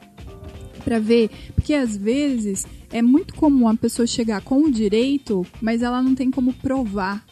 para 0.79 0.99
ver, 0.99 1.29
porque 1.53 1.73
às 1.73 1.95
vezes 1.95 2.65
é 2.91 3.01
muito 3.01 3.33
comum 3.35 3.67
a 3.67 3.75
pessoa 3.75 4.07
chegar 4.07 4.41
com 4.41 4.63
o 4.63 4.71
direito, 4.71 5.45
mas 5.61 5.81
ela 5.81 6.01
não 6.01 6.15
tem 6.15 6.31
como 6.31 6.53
provar, 6.53 7.23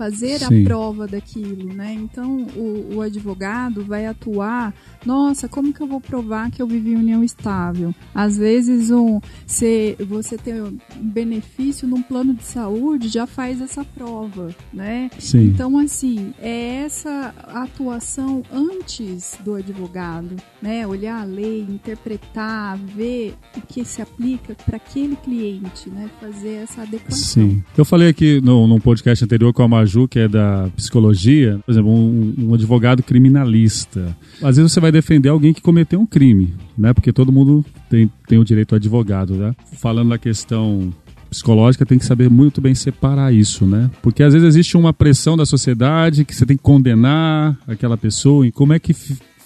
fazer 0.00 0.38
Sim. 0.38 0.62
a 0.62 0.64
prova 0.64 1.06
daquilo, 1.06 1.74
né? 1.74 1.92
Então 1.92 2.46
o, 2.56 2.94
o 2.94 3.00
advogado 3.02 3.84
vai 3.84 4.06
atuar, 4.06 4.72
nossa, 5.04 5.46
como 5.46 5.74
que 5.74 5.82
eu 5.82 5.86
vou 5.86 6.00
provar 6.00 6.50
que 6.50 6.62
eu 6.62 6.66
vivi 6.66 6.92
em 6.92 6.96
união 6.96 7.22
estável? 7.22 7.94
Às 8.14 8.38
vezes 8.38 8.90
um, 8.90 9.20
se 9.46 9.96
você 10.00 10.38
tem 10.38 10.62
um 10.62 10.78
benefício 10.96 11.86
num 11.86 12.00
plano 12.00 12.32
de 12.32 12.44
saúde, 12.44 13.08
já 13.08 13.26
faz 13.26 13.60
essa 13.60 13.84
prova, 13.84 14.54
né? 14.72 15.10
Sim. 15.18 15.48
Então, 15.48 15.76
assim, 15.76 16.32
é 16.40 16.82
essa 16.84 17.34
atuação 17.48 18.42
antes 18.50 19.38
do 19.44 19.56
advogado, 19.56 20.34
né? 20.62 20.86
Olhar 20.86 21.20
a 21.20 21.24
lei, 21.24 21.60
interpretar, 21.68 22.78
ver 22.78 23.34
o 23.54 23.60
que 23.60 23.84
se 23.84 24.00
aplica 24.00 24.56
para 24.64 24.76
aquele 24.76 25.16
cliente, 25.16 25.90
né? 25.90 26.08
Fazer 26.18 26.62
essa 26.62 26.82
adequação. 26.82 27.18
Sim. 27.18 27.62
Eu 27.76 27.84
falei 27.84 28.08
aqui 28.08 28.40
no, 28.40 28.66
num 28.66 28.80
podcast 28.80 29.22
anterior 29.24 29.52
com 29.52 29.62
a 29.62 29.68
Maju, 29.68 29.89
que 30.08 30.18
é 30.18 30.28
da 30.28 30.68
psicologia, 30.76 31.60
por 31.64 31.72
exemplo, 31.72 31.90
um, 31.90 32.34
um 32.38 32.54
advogado 32.54 33.02
criminalista. 33.02 34.16
Às 34.42 34.56
vezes 34.56 34.72
você 34.72 34.80
vai 34.80 34.92
defender 34.92 35.28
alguém 35.28 35.52
que 35.52 35.60
cometeu 35.60 36.00
um 36.00 36.06
crime, 36.06 36.54
né? 36.76 36.92
Porque 36.92 37.12
todo 37.12 37.32
mundo 37.32 37.64
tem, 37.88 38.10
tem 38.26 38.38
o 38.38 38.44
direito 38.44 38.74
ao 38.74 38.76
advogado, 38.76 39.34
né? 39.34 39.54
Falando 39.72 40.10
da 40.10 40.18
questão 40.18 40.92
psicológica 41.30 41.86
tem 41.86 41.98
que 41.98 42.04
saber 42.04 42.28
muito 42.28 42.60
bem 42.60 42.74
separar 42.74 43.32
isso, 43.32 43.64
né? 43.64 43.90
Porque 44.02 44.22
às 44.22 44.32
vezes 44.34 44.48
existe 44.48 44.76
uma 44.76 44.92
pressão 44.92 45.36
da 45.36 45.46
sociedade 45.46 46.24
que 46.24 46.34
você 46.34 46.44
tem 46.44 46.56
que 46.56 46.62
condenar 46.62 47.56
aquela 47.66 47.96
pessoa 47.96 48.46
e 48.46 48.52
como 48.52 48.72
é 48.72 48.78
que 48.78 48.92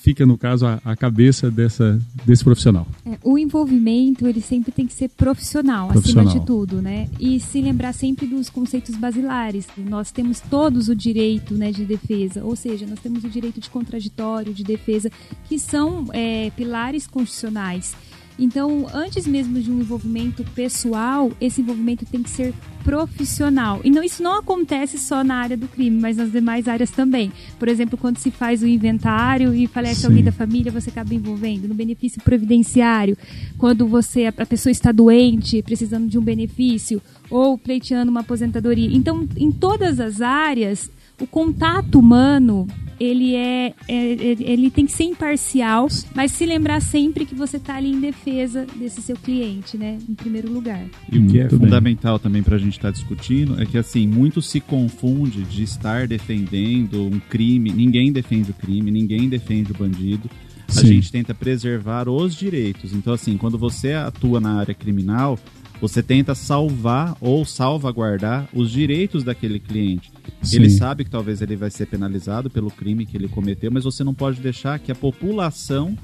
fica, 0.04 0.26
no 0.26 0.36
caso, 0.36 0.66
a, 0.66 0.78
a 0.84 0.94
cabeça 0.94 1.50
dessa, 1.50 1.98
desse 2.26 2.44
profissional? 2.44 2.86
É, 3.06 3.16
o 3.24 3.38
envolvimento, 3.38 4.28
ele 4.28 4.42
sempre 4.42 4.70
tem 4.70 4.86
que 4.86 4.92
ser 4.92 5.08
profissional, 5.08 5.88
profissional, 5.88 6.26
acima 6.26 6.40
de 6.40 6.46
tudo, 6.46 6.82
né? 6.82 7.08
E 7.18 7.40
se 7.40 7.62
lembrar 7.62 7.94
sempre 7.94 8.26
dos 8.26 8.50
conceitos 8.50 8.96
basilares. 8.96 9.66
Nós 9.78 10.12
temos 10.12 10.40
todos 10.40 10.90
o 10.90 10.94
direito 10.94 11.54
né, 11.54 11.72
de 11.72 11.86
defesa, 11.86 12.44
ou 12.44 12.54
seja, 12.54 12.86
nós 12.86 13.00
temos 13.00 13.24
o 13.24 13.30
direito 13.30 13.58
de 13.58 13.70
contraditório, 13.70 14.52
de 14.52 14.62
defesa, 14.62 15.10
que 15.48 15.58
são 15.58 16.04
é, 16.12 16.50
pilares 16.50 17.06
constitucionais. 17.06 17.96
Então, 18.38 18.86
antes 18.92 19.26
mesmo 19.26 19.60
de 19.60 19.70
um 19.70 19.80
envolvimento 19.80 20.44
pessoal, 20.54 21.30
esse 21.40 21.60
envolvimento 21.60 22.04
tem 22.04 22.22
que 22.22 22.30
ser 22.30 22.52
profissional. 22.82 23.80
E 23.82 23.90
não, 23.90 24.02
isso 24.02 24.22
não 24.22 24.38
acontece 24.38 24.98
só 24.98 25.24
na 25.24 25.36
área 25.36 25.56
do 25.56 25.66
crime, 25.66 25.98
mas 25.98 26.16
nas 26.16 26.30
demais 26.30 26.68
áreas 26.68 26.90
também. 26.90 27.32
Por 27.58 27.68
exemplo, 27.68 27.96
quando 27.96 28.18
se 28.18 28.30
faz 28.30 28.62
o 28.62 28.66
inventário 28.66 29.54
e 29.54 29.66
falece 29.66 30.02
Sim. 30.02 30.08
alguém 30.08 30.24
da 30.24 30.32
família, 30.32 30.70
você 30.70 30.90
acaba 30.90 31.14
envolvendo 31.14 31.66
no 31.66 31.74
benefício 31.74 32.20
previdenciário. 32.22 33.16
Quando 33.56 33.86
você 33.86 34.26
a 34.26 34.46
pessoa 34.46 34.70
está 34.70 34.92
doente, 34.92 35.62
precisando 35.62 36.08
de 36.08 36.18
um 36.18 36.22
benefício 36.22 37.00
ou 37.30 37.56
pleiteando 37.56 38.10
uma 38.10 38.20
aposentadoria. 38.20 38.94
Então, 38.94 39.26
em 39.36 39.50
todas 39.50 39.98
as 39.98 40.20
áreas, 40.20 40.90
o 41.20 41.26
contato 41.26 41.98
humano 41.98 42.66
ele 42.98 43.34
é, 43.34 43.74
é, 43.88 44.12
é, 44.12 44.36
ele 44.40 44.70
tem 44.70 44.86
que 44.86 44.92
ser 44.92 45.04
imparcial, 45.04 45.88
mas 46.14 46.32
se 46.32 46.46
lembrar 46.46 46.80
sempre 46.80 47.24
que 47.24 47.34
você 47.34 47.56
está 47.56 47.76
ali 47.76 47.90
em 47.90 48.00
defesa 48.00 48.66
desse 48.76 49.02
seu 49.02 49.16
cliente, 49.16 49.76
né, 49.76 49.98
em 50.08 50.14
primeiro 50.14 50.52
lugar. 50.52 50.84
E 51.10 51.18
o 51.18 51.26
que 51.26 51.40
é 51.40 51.48
fundamental 51.48 52.18
também 52.18 52.42
para 52.42 52.56
a 52.56 52.58
gente 52.58 52.72
estar 52.72 52.88
tá 52.88 52.92
discutindo 52.92 53.60
é 53.60 53.66
que 53.66 53.78
assim 53.78 54.06
muito 54.06 54.40
se 54.40 54.60
confunde 54.60 55.42
de 55.42 55.62
estar 55.62 56.06
defendendo 56.06 57.04
um 57.04 57.18
crime. 57.18 57.72
Ninguém 57.72 58.12
defende 58.12 58.50
o 58.50 58.54
crime, 58.54 58.90
ninguém 58.90 59.28
defende 59.28 59.72
o 59.72 59.74
bandido. 59.74 60.28
A 60.68 60.72
Sim. 60.72 60.86
gente 60.86 61.12
tenta 61.12 61.34
preservar 61.34 62.08
os 62.08 62.34
direitos. 62.34 62.94
Então 62.94 63.12
assim, 63.12 63.36
quando 63.36 63.58
você 63.58 63.92
atua 63.92 64.40
na 64.40 64.58
área 64.58 64.74
criminal 64.74 65.38
você 65.86 66.02
tenta 66.02 66.34
salvar 66.34 67.14
ou 67.20 67.44
salvaguardar 67.44 68.48
os 68.54 68.70
direitos 68.70 69.22
daquele 69.22 69.60
cliente. 69.60 70.10
Sim. 70.42 70.56
Ele 70.56 70.70
sabe 70.70 71.04
que 71.04 71.10
talvez 71.10 71.42
ele 71.42 71.56
vai 71.56 71.70
ser 71.70 71.84
penalizado 71.84 72.48
pelo 72.48 72.70
crime 72.70 73.04
que 73.04 73.14
ele 73.14 73.28
cometeu, 73.28 73.70
mas 73.70 73.84
você 73.84 74.02
não 74.02 74.14
pode 74.14 74.40
deixar 74.40 74.78
que 74.78 74.90
a 74.90 74.94
população 74.94 75.94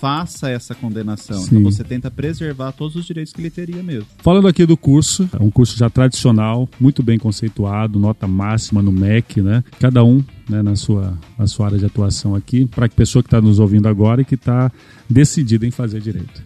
faça 0.00 0.50
essa 0.50 0.74
condenação. 0.74 1.36
Então, 1.36 1.48
Sim. 1.48 1.58
Então 1.58 1.70
você 1.70 1.84
tenta 1.84 2.10
preservar 2.10 2.72
todos 2.72 2.96
os 2.96 3.06
direitos 3.06 3.32
que 3.32 3.40
ele 3.40 3.50
teria 3.50 3.80
mesmo. 3.80 4.06
Falando 4.18 4.48
aqui 4.48 4.66
do 4.66 4.76
curso, 4.76 5.28
é 5.32 5.40
um 5.40 5.50
curso 5.50 5.78
já 5.78 5.88
tradicional, 5.88 6.68
muito 6.80 7.00
bem 7.00 7.16
conceituado, 7.16 7.98
nota 8.00 8.26
máxima 8.26 8.82
no 8.82 8.90
MEC, 8.90 9.40
né? 9.40 9.62
Cada 9.78 10.02
um 10.02 10.22
né, 10.48 10.62
na, 10.62 10.74
sua, 10.74 11.16
na 11.38 11.46
sua 11.46 11.66
área 11.66 11.78
de 11.78 11.86
atuação 11.86 12.34
aqui, 12.34 12.66
para 12.66 12.86
a 12.86 12.88
pessoa 12.88 13.22
que 13.22 13.28
está 13.28 13.40
nos 13.40 13.60
ouvindo 13.60 13.86
agora 13.86 14.22
e 14.22 14.24
que 14.24 14.34
está 14.34 14.72
decidida 15.08 15.64
em 15.64 15.70
fazer 15.70 16.00
direito. 16.00 16.42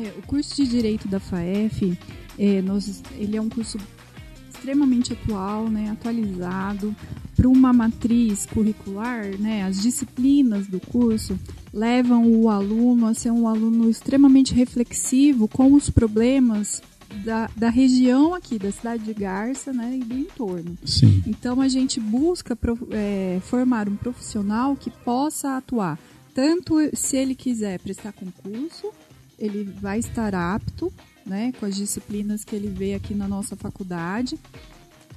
É, 0.00 0.18
o 0.18 0.22
curso 0.22 0.56
de 0.56 0.66
Direito 0.66 1.06
da 1.06 1.20
FAEF, 1.20 1.98
é, 2.38 2.62
nós, 2.62 3.02
ele 3.18 3.36
é 3.36 3.40
um 3.40 3.48
curso 3.48 3.78
extremamente 4.48 5.12
atual, 5.12 5.68
né, 5.68 5.90
atualizado, 5.90 6.94
para 7.36 7.48
uma 7.48 7.72
matriz 7.72 8.46
curricular, 8.46 9.26
né, 9.38 9.64
as 9.64 9.80
disciplinas 9.80 10.66
do 10.66 10.80
curso 10.80 11.38
levam 11.72 12.30
o 12.34 12.48
aluno 12.48 13.06
a 13.06 13.14
ser 13.14 13.30
um 13.30 13.46
aluno 13.46 13.88
extremamente 13.88 14.52
reflexivo 14.52 15.48
com 15.48 15.72
os 15.72 15.88
problemas 15.88 16.82
da, 17.24 17.50
da 17.56 17.68
região 17.68 18.34
aqui, 18.34 18.58
da 18.58 18.70
cidade 18.70 19.04
de 19.04 19.14
Garça 19.14 19.72
né, 19.72 19.98
e 20.00 20.04
do 20.04 20.14
entorno. 20.14 20.76
Sim. 20.84 21.22
Então 21.26 21.60
a 21.60 21.68
gente 21.68 21.98
busca 21.98 22.56
é, 22.90 23.40
formar 23.42 23.88
um 23.88 23.96
profissional 23.96 24.76
que 24.76 24.90
possa 24.90 25.56
atuar, 25.56 25.98
tanto 26.34 26.74
se 26.94 27.16
ele 27.16 27.34
quiser 27.34 27.80
prestar 27.80 28.12
concurso, 28.12 28.92
ele 29.40 29.64
vai 29.80 29.98
estar 29.98 30.34
apto 30.34 30.92
né, 31.24 31.52
com 31.58 31.66
as 31.66 31.74
disciplinas 31.74 32.44
que 32.44 32.54
ele 32.54 32.68
vê 32.68 32.94
aqui 32.94 33.14
na 33.14 33.26
nossa 33.26 33.56
faculdade, 33.56 34.38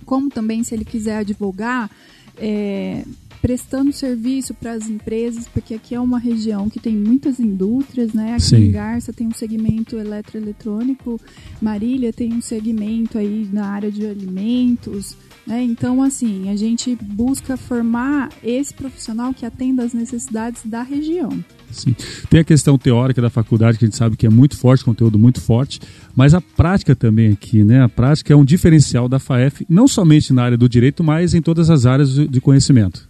como 0.06 0.30
também 0.30 0.64
se 0.64 0.74
ele 0.74 0.86
quiser 0.86 1.18
advogar, 1.18 1.90
é, 2.38 3.04
prestando 3.42 3.92
serviço 3.92 4.54
para 4.54 4.72
as 4.72 4.88
empresas, 4.88 5.48
porque 5.48 5.74
aqui 5.74 5.94
é 5.94 6.00
uma 6.00 6.18
região 6.18 6.70
que 6.70 6.80
tem 6.80 6.96
muitas 6.96 7.40
indústrias, 7.40 8.14
né? 8.14 8.34
Aqui 8.34 8.44
Sim. 8.44 8.56
em 8.56 8.72
Garça 8.72 9.12
tem 9.12 9.28
um 9.28 9.34
segmento 9.34 9.98
eletroeletrônico, 9.98 11.20
Marília 11.62 12.14
tem 12.14 12.34
um 12.34 12.42
segmento 12.42 13.18
aí 13.18 13.50
na 13.52 13.68
área 13.68 13.92
de 13.92 14.06
alimentos, 14.06 15.18
né? 15.46 15.62
Então, 15.62 16.02
assim, 16.02 16.50
a 16.50 16.56
gente 16.56 16.96
busca 16.96 17.58
formar 17.58 18.30
esse 18.44 18.74
profissional 18.74 19.34
que 19.34 19.46
atenda 19.46 19.84
às 19.84 19.94
necessidades 19.94 20.62
da 20.66 20.82
região. 20.82 21.44
Sim. 21.70 21.96
Tem 22.30 22.40
a 22.40 22.44
questão 22.44 22.78
teórica 22.78 23.22
da 23.22 23.30
faculdade, 23.30 23.78
que 23.78 23.86
a 23.86 23.88
gente 23.88 23.98
sabe 23.98 24.16
que 24.16 24.26
é 24.26 24.30
muito 24.30 24.56
forte, 24.58 24.86
conteúdo 24.86 25.20
muito 25.20 25.42
forte, 25.42 25.82
mas 26.16 26.34
a 26.34 26.40
prática 26.40 26.96
também 26.96 27.32
aqui, 27.32 27.64
né? 27.64 27.84
A 27.84 27.90
prática 27.90 28.32
é 28.32 28.36
um 28.36 28.46
diferencial 28.46 29.10
da 29.10 29.20
FAEF, 29.20 29.66
não 29.68 29.88
somente 29.88 30.32
na 30.32 30.44
área 30.44 30.58
do 30.58 30.70
direito, 30.70 31.04
mas 31.04 31.34
em 31.34 31.42
todas 31.42 31.70
as 31.70 31.86
áreas 31.86 32.14
de 32.14 32.42
conhecimento. 32.42 33.10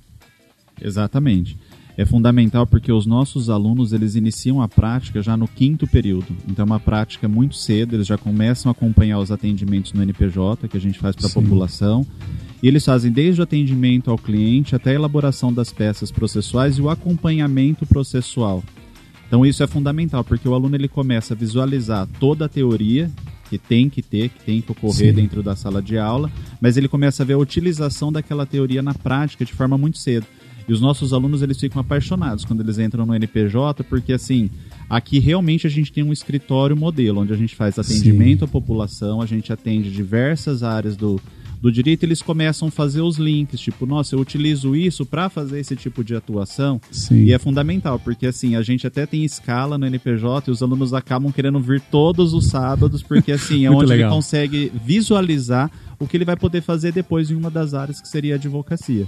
Exatamente. 0.82 1.58
É 1.96 2.06
fundamental 2.06 2.66
porque 2.66 2.92
os 2.92 3.06
nossos 3.06 3.50
alunos 3.50 3.94
eles 3.94 4.16
iniciam 4.16 4.62
a 4.62 4.68
prática 4.68 5.22
já 5.22 5.38
no 5.38 5.48
quinto 5.48 5.86
período. 5.86 6.26
Então 6.48 6.64
é 6.64 6.66
uma 6.66 6.80
prática 6.80 7.28
muito 7.28 7.56
cedo, 7.56 7.96
eles 7.96 8.08
já 8.08 8.18
começam 8.18 8.70
a 8.70 8.72
acompanhar 8.72 9.20
os 9.20 9.32
atendimentos 9.32 9.94
no 9.94 10.02
NPJ 10.02 10.68
que 10.68 10.78
a 10.78 10.82
gente 10.82 10.98
faz 10.98 11.16
para 11.16 11.28
a 11.28 11.32
população. 11.32 12.06
E 12.64 12.68
eles 12.68 12.84
fazem 12.84 13.12
desde 13.12 13.42
o 13.42 13.44
atendimento 13.44 14.10
ao 14.10 14.18
cliente 14.18 14.76
até 14.76 14.92
a 14.92 14.96
elaboração 14.96 15.54
das 15.54 15.72
peças 15.72 16.12
processuais 16.12 16.78
e 16.78 16.82
o 16.82 16.90
acompanhamento 16.90 17.86
processual. 17.86 18.64
Então 19.28 19.46
isso 19.46 19.64
é 19.64 19.68
fundamental, 19.68 20.24
porque 20.24 20.48
o 20.48 20.54
aluno 20.54 20.76
ele 20.76 20.88
começa 20.88 21.34
a 21.34 21.38
visualizar 21.38 22.08
toda 22.20 22.46
a 22.46 22.50
teoria 22.50 23.12
que 23.50 23.58
tem 23.58 23.90
que 23.90 24.02
ter, 24.02 24.30
que 24.30 24.44
tem 24.44 24.62
que 24.62 24.72
ocorrer 24.72 25.10
Sim. 25.10 25.14
dentro 25.14 25.44
da 25.44 25.56
sala 25.56 25.82
de 25.82 25.98
aula, 25.98 26.32
mas 26.60 26.76
ele 26.76 26.88
começa 26.88 27.22
a 27.22 27.26
ver 27.26 27.34
a 27.34 27.38
utilização 27.38 28.12
daquela 28.12 28.46
teoria 28.46 28.82
na 28.82 28.94
prática 28.94 29.46
de 29.46 29.54
forma 29.54 29.78
muito 29.78 29.98
cedo. 30.00 30.26
E 30.68 30.74
os 30.74 30.80
nossos 30.80 31.14
alunos 31.14 31.42
eles 31.42 31.60
ficam 31.60 31.82
apaixonados 31.82 32.46
quando 32.46 32.62
eles 32.62 32.80
entram 32.80 33.06
no 33.06 33.16
NPJ, 33.16 33.84
porque 33.84 34.14
assim, 34.14 34.50
aqui 34.90 35.20
realmente 35.20 35.68
a 35.68 35.70
gente 35.70 35.92
tem 35.92 36.04
um 36.04 36.14
escritório 36.14 36.76
modelo, 36.76 37.22
onde 37.22 37.34
a 37.34 37.38
gente 37.38 37.56
faz 37.56 37.78
atendimento 37.78 38.40
Sim. 38.40 38.46
à 38.46 38.48
população, 38.48 39.22
a 39.22 39.26
gente 39.26 39.52
atende 39.52 39.92
diversas 39.92 40.64
áreas 40.64 40.96
do, 40.96 41.20
do 41.64 41.72
direito, 41.72 42.04
eles 42.04 42.22
começam 42.22 42.68
a 42.68 42.72
fazer 42.72 43.00
os 43.00 43.18
links, 43.18 43.58
tipo, 43.58 43.86
nossa, 43.86 44.16
eu 44.16 44.20
utilizo 44.20 44.76
isso 44.76 45.06
para 45.06 45.30
fazer 45.30 45.62
esse 45.62 45.78
tipo 45.78 46.04
de 46.04 46.14
atuação. 46.14 46.82
Sim. 46.92 47.24
E 47.24 47.32
é 47.32 47.40
fundamental, 47.40 47.98
porque 47.98 48.26
assim, 48.26 48.58
a 48.58 48.62
gente 48.62 48.86
até 48.86 49.06
tem 49.06 49.24
escala 49.24 49.78
no 49.78 49.86
NPJ 49.86 50.50
e 50.50 50.52
os 50.52 50.62
alunos 50.62 50.94
acabam 50.94 51.32
querendo 51.32 51.62
vir 51.62 51.80
todos 51.80 52.34
os 52.34 52.48
sábados, 52.48 53.02
porque 53.02 53.32
assim, 53.32 53.66
é 53.66 53.72
onde 53.72 53.86
legal. 53.86 54.10
ele 54.10 54.16
consegue 54.16 54.74
visualizar 54.86 55.72
o 55.98 56.06
que 56.06 56.18
ele 56.18 56.26
vai 56.26 56.36
poder 56.36 56.62
fazer 56.62 56.92
depois 56.92 57.32
em 57.32 57.36
uma 57.36 57.50
das 57.50 57.74
áreas 57.74 58.02
que 58.02 58.10
seria 58.10 58.36
a 58.36 58.38
advocacia. 58.38 59.08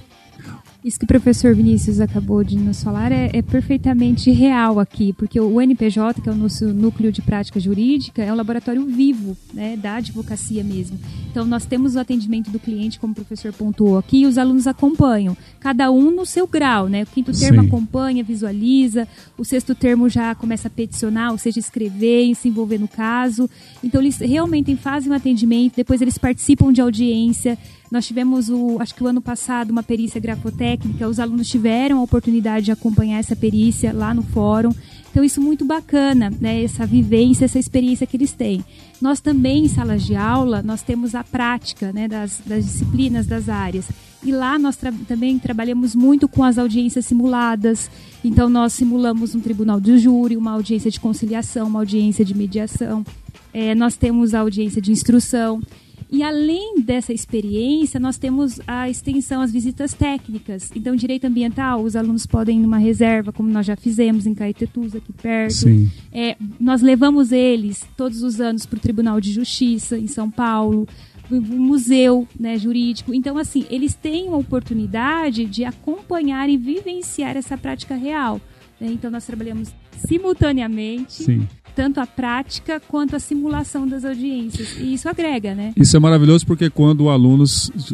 Isso 0.85 0.99
que 0.99 1.05
o 1.05 1.07
professor 1.07 1.55
Vinícius 1.55 1.99
acabou 1.99 2.43
de 2.43 2.55
nos 2.55 2.83
falar 2.83 3.11
é, 3.11 3.31
é, 3.33 3.41
perfeitamente 3.41 4.29
real 4.29 4.79
aqui, 4.79 5.13
porque 5.13 5.39
o 5.39 5.59
NPJ, 5.59 6.21
que 6.21 6.29
é 6.29 6.31
o 6.31 6.35
nosso 6.35 6.67
núcleo 6.67 7.11
de 7.11 7.23
prática 7.23 7.59
jurídica, 7.59 8.21
é 8.21 8.31
um 8.31 8.35
laboratório 8.35 8.85
vivo 8.85 9.35
né, 9.51 9.75
da 9.75 9.95
advocacia 9.95 10.63
mesmo. 10.63 10.99
Então, 11.31 11.43
nós 11.43 11.65
temos 11.65 11.95
o 11.95 11.99
atendimento 11.99 12.51
do 12.51 12.59
cliente, 12.59 12.99
como 12.99 13.13
o 13.13 13.15
professor 13.15 13.51
pontuou 13.51 13.97
aqui, 13.97 14.19
e 14.19 14.25
os 14.27 14.37
alunos 14.37 14.67
acompanham, 14.67 15.35
cada 15.59 15.89
um 15.89 16.11
no 16.11 16.23
seu 16.23 16.45
grau. 16.45 16.87
Né? 16.87 17.01
O 17.01 17.07
quinto 17.07 17.31
termo 17.31 17.61
Sim. 17.61 17.67
acompanha, 17.67 18.23
visualiza, 18.23 19.07
o 19.35 19.43
sexto 19.43 19.73
termo 19.73 20.07
já 20.07 20.35
começa 20.35 20.67
a 20.67 20.71
peticionar, 20.71 21.31
ou 21.31 21.37
seja, 21.39 21.59
escrever 21.59 22.25
e 22.25 22.35
se 22.35 22.47
envolver 22.47 22.77
no 22.77 22.87
caso. 22.87 23.49
Então, 23.83 23.99
eles 23.99 24.19
realmente 24.19 24.75
fazem 24.75 25.11
um 25.11 25.15
atendimento, 25.15 25.77
depois 25.77 25.99
eles 25.99 26.19
participam 26.19 26.71
de 26.71 26.79
audiência, 26.79 27.57
nós 27.95 28.05
tivemos, 28.05 28.49
o, 28.49 28.77
acho 28.81 28.93
que 28.93 29.01
o 29.01 29.07
ano 29.07 29.21
passado, 29.21 29.71
uma 29.71 29.81
perícia 29.81 30.19
grafotécnica. 30.19 31.07
Os 31.07 31.17
alunos 31.17 31.47
tiveram 31.47 31.99
a 31.99 32.03
oportunidade 32.03 32.65
de 32.65 32.71
acompanhar 32.71 33.19
essa 33.19 33.37
perícia 33.37 33.93
lá 33.93 34.13
no 34.13 34.21
fórum. 34.21 34.73
Então, 35.09 35.23
isso 35.23 35.39
é 35.39 35.43
muito 35.43 35.63
bacana, 35.63 36.29
né? 36.41 36.61
Essa 36.61 36.85
vivência, 36.85 37.45
essa 37.45 37.57
experiência 37.57 38.05
que 38.05 38.17
eles 38.17 38.33
têm. 38.33 38.65
Nós 39.01 39.21
também, 39.21 39.63
em 39.63 39.67
salas 39.69 40.03
de 40.03 40.13
aula, 40.13 40.61
nós 40.61 40.81
temos 40.81 41.15
a 41.15 41.23
prática 41.23 41.93
né, 41.93 42.05
das, 42.05 42.41
das 42.45 42.65
disciplinas 42.65 43.25
das 43.25 43.47
áreas. 43.47 43.87
E 44.21 44.29
lá 44.29 44.59
nós 44.59 44.75
tra 44.75 44.91
também 45.07 45.39
trabalhamos 45.39 45.95
muito 45.95 46.27
com 46.27 46.43
as 46.43 46.57
audiências 46.57 47.05
simuladas. 47.05 47.89
Então, 48.25 48.49
nós 48.49 48.73
simulamos 48.73 49.33
um 49.35 49.39
tribunal 49.39 49.79
de 49.79 49.97
júri, 49.97 50.35
uma 50.35 50.51
audiência 50.51 50.91
de 50.91 50.99
conciliação, 50.99 51.67
uma 51.67 51.79
audiência 51.79 52.25
de 52.25 52.35
mediação. 52.35 53.05
É, 53.53 53.73
nós 53.73 53.95
temos 53.95 54.33
a 54.33 54.41
audiência 54.41 54.81
de 54.81 54.91
instrução. 54.91 55.61
E 56.09 56.23
além 56.23 56.81
dessa 56.81 57.13
experiência, 57.13 57.99
nós 57.99 58.17
temos 58.17 58.59
a 58.67 58.89
extensão, 58.89 59.41
as 59.41 59.51
visitas 59.51 59.93
técnicas. 59.93 60.71
Então, 60.75 60.95
direito 60.95 61.25
ambiental, 61.25 61.81
os 61.81 61.95
alunos 61.95 62.25
podem 62.25 62.59
ir 62.59 62.61
numa 62.61 62.77
reserva, 62.77 63.31
como 63.31 63.49
nós 63.49 63.65
já 63.65 63.75
fizemos 63.75 64.25
em 64.25 64.33
Caetetus, 64.33 64.95
aqui 64.95 65.11
perto. 65.13 65.53
Sim. 65.53 65.89
É, 66.11 66.35
nós 66.59 66.81
levamos 66.81 67.31
eles 67.31 67.83
todos 67.97 68.23
os 68.23 68.39
anos 68.39 68.65
para 68.65 68.77
o 68.77 68.79
Tribunal 68.79 69.19
de 69.19 69.31
Justiça 69.31 69.97
em 69.97 70.07
São 70.07 70.29
Paulo, 70.29 70.87
o 71.29 71.41
museu 71.41 72.27
né, 72.39 72.57
jurídico. 72.57 73.13
Então, 73.13 73.37
assim, 73.37 73.65
eles 73.69 73.95
têm 73.95 74.29
a 74.29 74.35
oportunidade 74.35 75.45
de 75.45 75.63
acompanhar 75.63 76.49
e 76.49 76.57
vivenciar 76.57 77.35
essa 77.35 77.57
prática 77.57 77.95
real. 77.95 78.39
Né? 78.79 78.89
Então, 78.91 79.09
nós 79.09 79.25
trabalhamos 79.25 79.73
simultaneamente, 80.07 81.23
Sim. 81.23 81.47
tanto 81.75 81.99
a 81.99 82.07
prática 82.07 82.79
quanto 82.79 83.15
a 83.15 83.19
simulação 83.19 83.87
das 83.87 84.05
audiências. 84.05 84.77
E 84.79 84.93
isso 84.93 85.07
agrega, 85.09 85.55
né? 85.55 85.73
Isso 85.75 85.95
é 85.95 85.99
maravilhoso 85.99 86.45
porque 86.45 86.69
quando 86.69 87.01
o 87.01 87.09
aluno, 87.09 87.43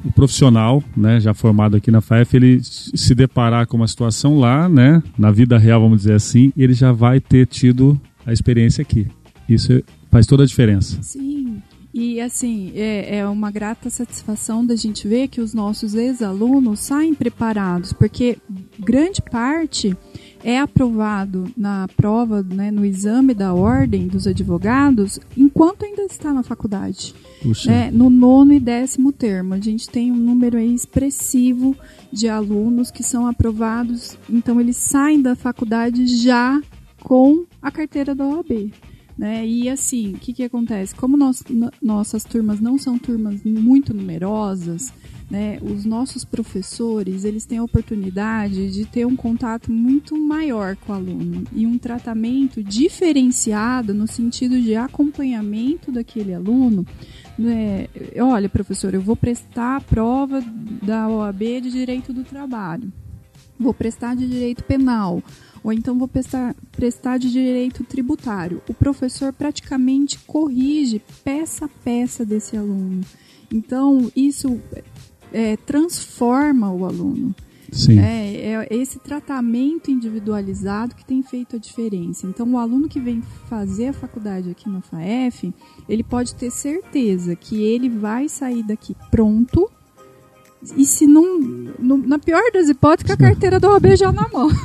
o 0.04 0.12
profissional, 0.12 0.84
né, 0.96 1.20
já 1.20 1.34
formado 1.34 1.78
aqui 1.78 1.92
na 1.92 2.02
FAEF, 2.02 2.36
ele 2.36 2.62
se 2.64 3.16
deparar 3.16 3.68
com 3.68 3.78
uma 3.78 3.88
situação 3.88 4.38
lá, 4.38 4.68
né, 4.68 5.02
na 5.18 5.32
vida 5.32 5.58
real, 5.58 5.82
vamos 5.82 6.00
dizer 6.00 6.14
assim, 6.14 6.52
ele 6.58 6.74
já 6.74 6.92
vai 6.92 7.20
ter 7.20 7.48
tido 7.48 8.00
a 8.26 8.34
experiência 8.34 8.82
aqui. 8.82 9.08
Isso 9.48 9.84
faz 10.10 10.26
toda 10.26 10.44
a 10.44 10.46
diferença. 10.46 11.02
Sim. 11.02 11.62
E 11.94 12.22
assim, 12.22 12.72
é, 12.74 13.18
é 13.18 13.28
uma 13.28 13.52
grata 13.52 13.90
satisfação 13.90 14.66
da 14.66 14.78
gente 14.78 15.08
ver 15.08 15.28
que 15.28 15.42
os 15.42 15.54
nossos 15.54 15.94
ex-alunos 15.94 16.80
saem 16.80 17.14
preparados, 17.14 17.92
porque 17.92 18.38
grande 18.80 19.22
parte 19.22 19.96
é 20.44 20.60
aprovado 20.60 21.52
na 21.56 21.88
prova, 21.96 22.42
né, 22.44 22.72
no 22.72 22.86
exame 22.86 23.34
da 23.34 23.54
ordem 23.54 24.08
dos 24.08 24.28
advogados, 24.28 25.20
enquanto 25.38 25.86
ainda 25.86 26.04
está 26.04 26.34
na 26.34 26.44
faculdade. 26.44 27.14
Puxa. 27.42 27.72
É, 27.72 27.92
no 27.92 28.10
nono 28.10 28.54
e 28.54 28.60
décimo 28.60 29.12
termo. 29.12 29.54
A 29.54 29.60
gente 29.60 29.90
tem 29.90 30.12
um 30.12 30.16
número 30.18 30.60
expressivo 30.60 31.76
de 32.12 32.28
alunos 32.28 32.92
que 32.92 33.04
são 33.04 33.28
aprovados, 33.28 34.18
então 34.30 34.60
eles 34.60 34.78
saem 34.78 35.22
da 35.22 35.36
faculdade 35.36 36.06
já 36.08 36.62
com 37.04 37.46
a 37.62 37.72
carteira 37.72 38.14
da 38.14 38.26
OAB. 38.26 38.72
Né? 39.22 39.46
E 39.46 39.70
assim, 39.70 40.14
o 40.14 40.18
que, 40.18 40.34
que 40.34 40.44
acontece? 40.44 40.96
Como 40.96 41.16
nós, 41.16 41.44
nossas 41.80 42.24
turmas 42.24 42.60
não 42.60 42.80
são 42.80 42.98
turmas 42.98 43.44
muito 43.44 43.94
numerosas, 43.94 44.92
né? 45.30 45.60
os 45.62 45.86
nossos 45.86 46.26
professores 46.26 47.24
eles 47.24 47.46
têm 47.46 47.60
a 47.60 47.64
oportunidade 47.64 48.72
de 48.72 48.84
ter 48.84 49.06
um 49.06 49.16
contato 49.16 49.72
muito 49.72 50.20
maior 50.20 50.76
com 50.76 50.92
o 50.92 50.96
aluno 50.96 51.44
e 51.54 51.68
um 51.68 51.78
tratamento 51.78 52.64
diferenciado 52.64 53.94
no 53.94 54.08
sentido 54.08 54.60
de 54.60 54.76
acompanhamento 54.76 55.92
daquele 55.92 56.34
aluno 56.34 56.84
né, 57.38 57.88
olha, 58.20 58.50
professor, 58.50 58.92
eu 58.92 59.02
vou 59.02 59.16
prestar 59.16 59.78
a 59.78 59.82
prova 59.82 60.44
da 60.82 61.08
OAB 61.08 61.40
de 61.62 61.70
Direito 61.72 62.12
do 62.12 62.24
Trabalho, 62.24 62.92
vou 63.62 63.74
prestar 63.74 64.16
de 64.16 64.28
Direito 64.28 64.64
Penal, 64.64 65.24
ou 65.64 65.72
então 65.72 65.98
vou 65.98 66.08
prestar, 66.08 66.56
prestar 66.72 67.18
de 67.18 67.32
Direito 67.32 67.84
Tributário. 67.84 68.62
O 68.68 68.74
professor 68.74 69.32
praticamente 69.32 70.20
corrige 70.20 71.02
peça 71.24 71.66
a 71.66 71.70
peça 71.70 72.26
desse 72.26 72.58
aluno. 72.58 73.02
Então, 73.52 74.12
isso 74.16 74.60
é, 75.32 75.58
transforma 75.58 76.72
o 76.72 76.86
aluno. 76.86 77.36
Sim. 77.72 78.00
É, 78.00 78.54
é 78.54 78.68
esse 78.70 79.00
tratamento 79.00 79.90
individualizado 79.90 80.94
que 80.94 81.06
tem 81.06 81.24
feito 81.24 81.56
a 81.56 81.60
diferença. 81.60 82.28
Então, 82.28 82.52
o 82.52 82.58
aluno 82.58 82.90
que 82.90 83.00
vem 83.00 83.22
fazer 83.48 83.88
a 83.88 83.94
faculdade 83.94 84.50
aqui 84.50 84.70
na 84.70 84.82
FAEF, 84.82 85.54
ele 85.88 86.04
pode 86.04 86.36
ter 86.36 86.52
certeza 86.52 87.36
que 87.36 87.64
ele 87.64 87.90
vai 87.90 88.28
sair 88.28 88.64
daqui 88.64 88.96
pronto. 89.10 89.72
E 90.78 90.86
se 90.86 91.08
não, 91.08 91.40
no- 91.80 91.98
na 91.98 92.20
pior 92.20 92.44
das 92.54 92.70
hipóteses, 92.70 93.08
com 93.08 93.14
a 93.14 93.18
carteira 93.18 93.60
do 93.60 93.68
OAB 93.68 93.96
já 93.96 94.12
na 94.12 94.28
mão. 94.30 94.50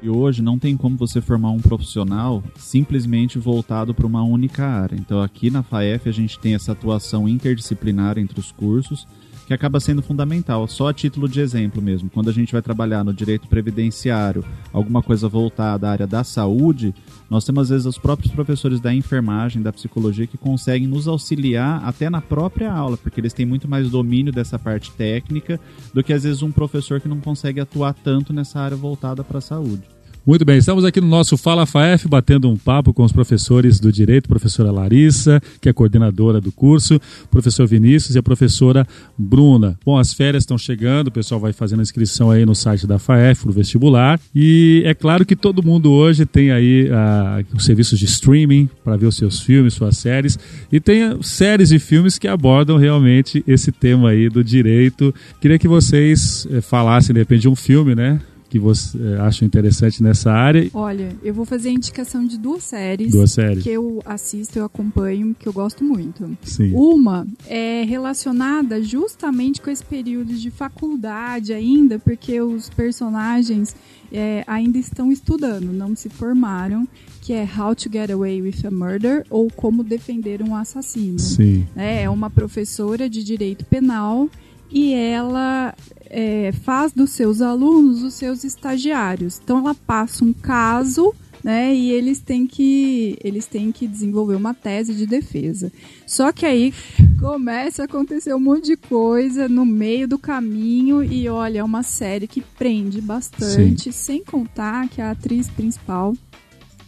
E 0.00 0.08
hoje 0.08 0.40
não 0.42 0.58
tem 0.58 0.76
como 0.76 0.96
você 0.96 1.20
formar 1.20 1.50
um 1.50 1.58
profissional 1.58 2.42
simplesmente 2.56 3.36
voltado 3.38 3.92
para 3.92 4.06
uma 4.06 4.22
única 4.22 4.64
área. 4.64 4.94
Então 4.94 5.20
aqui 5.20 5.50
na 5.50 5.62
FAEF 5.62 6.08
a 6.08 6.12
gente 6.12 6.38
tem 6.38 6.54
essa 6.54 6.70
atuação 6.72 7.28
interdisciplinar 7.28 8.16
entre 8.16 8.38
os 8.38 8.52
cursos 8.52 9.06
que 9.48 9.54
acaba 9.54 9.80
sendo 9.80 10.02
fundamental. 10.02 10.68
Só 10.68 10.88
a 10.88 10.92
título 10.92 11.26
de 11.26 11.40
exemplo 11.40 11.80
mesmo, 11.80 12.10
quando 12.10 12.28
a 12.28 12.32
gente 12.34 12.52
vai 12.52 12.60
trabalhar 12.60 13.02
no 13.02 13.14
direito 13.14 13.48
previdenciário, 13.48 14.44
alguma 14.74 15.02
coisa 15.02 15.26
voltada 15.26 15.88
à 15.88 15.90
área 15.90 16.06
da 16.06 16.22
saúde, 16.22 16.94
nós 17.30 17.46
temos 17.46 17.62
às 17.62 17.68
vezes 17.70 17.86
os 17.86 17.96
próprios 17.96 18.30
professores 18.30 18.78
da 18.78 18.92
enfermagem, 18.92 19.62
da 19.62 19.72
psicologia 19.72 20.26
que 20.26 20.36
conseguem 20.36 20.86
nos 20.86 21.08
auxiliar 21.08 21.82
até 21.82 22.10
na 22.10 22.20
própria 22.20 22.70
aula, 22.70 22.98
porque 22.98 23.22
eles 23.22 23.32
têm 23.32 23.46
muito 23.46 23.66
mais 23.66 23.88
domínio 23.88 24.30
dessa 24.30 24.58
parte 24.58 24.90
técnica 24.90 25.58
do 25.94 26.04
que 26.04 26.12
às 26.12 26.24
vezes 26.24 26.42
um 26.42 26.52
professor 26.52 27.00
que 27.00 27.08
não 27.08 27.18
consegue 27.18 27.58
atuar 27.58 27.94
tanto 27.94 28.34
nessa 28.34 28.60
área 28.60 28.76
voltada 28.76 29.24
para 29.24 29.38
a 29.38 29.40
saúde. 29.40 29.97
Muito 30.28 30.44
bem, 30.44 30.58
estamos 30.58 30.84
aqui 30.84 31.00
no 31.00 31.06
nosso 31.06 31.38
Fala 31.38 31.64
FAEF 31.64 32.06
batendo 32.06 32.50
um 32.50 32.56
papo 32.58 32.92
com 32.92 33.02
os 33.02 33.10
professores 33.10 33.80
do 33.80 33.90
Direito, 33.90 34.28
professora 34.28 34.70
Larissa, 34.70 35.40
que 35.58 35.70
é 35.70 35.72
coordenadora 35.72 36.38
do 36.38 36.52
curso, 36.52 37.00
professor 37.30 37.66
Vinícius 37.66 38.14
e 38.14 38.18
a 38.18 38.22
professora 38.22 38.86
Bruna. 39.16 39.78
Bom, 39.86 39.96
as 39.96 40.12
férias 40.12 40.42
estão 40.42 40.58
chegando, 40.58 41.06
o 41.06 41.10
pessoal 41.10 41.40
vai 41.40 41.54
fazendo 41.54 41.78
a 41.78 41.82
inscrição 41.82 42.30
aí 42.30 42.44
no 42.44 42.54
site 42.54 42.86
da 42.86 42.98
FAEF, 42.98 43.46
no 43.46 43.52
vestibular, 43.54 44.20
e 44.34 44.82
é 44.84 44.92
claro 44.92 45.24
que 45.24 45.34
todo 45.34 45.62
mundo 45.62 45.90
hoje 45.90 46.26
tem 46.26 46.50
aí 46.50 46.90
ah, 46.92 47.42
os 47.54 47.64
serviços 47.64 47.98
de 47.98 48.04
streaming 48.04 48.68
para 48.84 48.98
ver 48.98 49.06
os 49.06 49.16
seus 49.16 49.40
filmes, 49.40 49.72
suas 49.72 49.96
séries, 49.96 50.38
e 50.70 50.78
tem 50.78 51.04
ah, 51.04 51.16
séries 51.22 51.72
e 51.72 51.78
filmes 51.78 52.18
que 52.18 52.28
abordam 52.28 52.76
realmente 52.76 53.42
esse 53.48 53.72
tema 53.72 54.10
aí 54.10 54.28
do 54.28 54.44
direito. 54.44 55.14
Queria 55.40 55.58
que 55.58 55.66
vocês 55.66 56.46
eh, 56.50 56.60
falassem, 56.60 57.14
de 57.14 57.20
repente, 57.20 57.40
de 57.40 57.48
um 57.48 57.56
filme, 57.56 57.94
né? 57.94 58.20
Que 58.48 58.58
você 58.58 58.98
eh, 58.98 59.20
acha 59.20 59.44
interessante 59.44 60.02
nessa 60.02 60.32
área. 60.32 60.70
Olha, 60.72 61.14
eu 61.22 61.34
vou 61.34 61.44
fazer 61.44 61.68
a 61.68 61.72
indicação 61.72 62.24
de 62.24 62.38
duas 62.38 62.62
séries. 62.62 63.12
Duas 63.12 63.32
séries. 63.32 63.62
Que 63.62 63.70
eu 63.70 64.00
assisto, 64.04 64.58
eu 64.58 64.64
acompanho, 64.64 65.36
que 65.38 65.46
eu 65.46 65.52
gosto 65.52 65.84
muito. 65.84 66.36
Sim. 66.42 66.72
Uma 66.74 67.26
é 67.46 67.84
relacionada 67.84 68.82
justamente 68.82 69.60
com 69.60 69.70
esse 69.70 69.84
período 69.84 70.32
de 70.32 70.50
faculdade 70.50 71.52
ainda, 71.52 71.98
porque 71.98 72.40
os 72.40 72.70
personagens 72.70 73.76
é, 74.10 74.42
ainda 74.46 74.78
estão 74.78 75.12
estudando, 75.12 75.72
não 75.72 75.94
se 75.94 76.08
formaram, 76.08 76.88
que 77.20 77.34
é 77.34 77.46
How 77.46 77.74
to 77.74 77.90
Get 77.92 78.10
Away 78.10 78.40
with 78.40 78.66
a 78.66 78.70
Murder 78.70 79.26
ou 79.28 79.50
Como 79.50 79.84
Defender 79.84 80.42
um 80.42 80.56
Assassino. 80.56 81.18
Sim. 81.18 81.66
É, 81.76 82.04
é 82.04 82.10
uma 82.10 82.30
professora 82.30 83.08
de 83.10 83.22
direito 83.22 83.66
penal 83.66 84.30
e 84.70 84.94
ela 84.94 85.74
é, 86.06 86.52
faz 86.52 86.92
dos 86.92 87.10
seus 87.10 87.40
alunos 87.40 88.02
os 88.02 88.14
seus 88.14 88.44
estagiários. 88.44 89.40
Então 89.42 89.58
ela 89.58 89.74
passa 89.74 90.24
um 90.24 90.32
caso, 90.32 91.14
né, 91.42 91.74
e 91.74 91.90
eles 91.90 92.20
têm 92.20 92.46
que 92.46 93.16
eles 93.22 93.46
têm 93.46 93.70
que 93.70 93.86
desenvolver 93.86 94.34
uma 94.34 94.54
tese 94.54 94.94
de 94.94 95.06
defesa. 95.06 95.72
Só 96.06 96.32
que 96.32 96.44
aí 96.44 96.72
começa 97.20 97.82
a 97.82 97.84
acontecer 97.84 98.34
um 98.34 98.40
monte 98.40 98.66
de 98.66 98.76
coisa 98.76 99.48
no 99.48 99.64
meio 99.64 100.08
do 100.08 100.18
caminho 100.18 101.02
e 101.02 101.28
olha, 101.28 101.60
é 101.60 101.64
uma 101.64 101.82
série 101.82 102.26
que 102.26 102.40
prende 102.40 103.00
bastante, 103.00 103.92
sem 103.92 104.22
contar 104.24 104.88
que 104.88 105.00
a 105.00 105.12
atriz 105.12 105.48
principal 105.48 106.14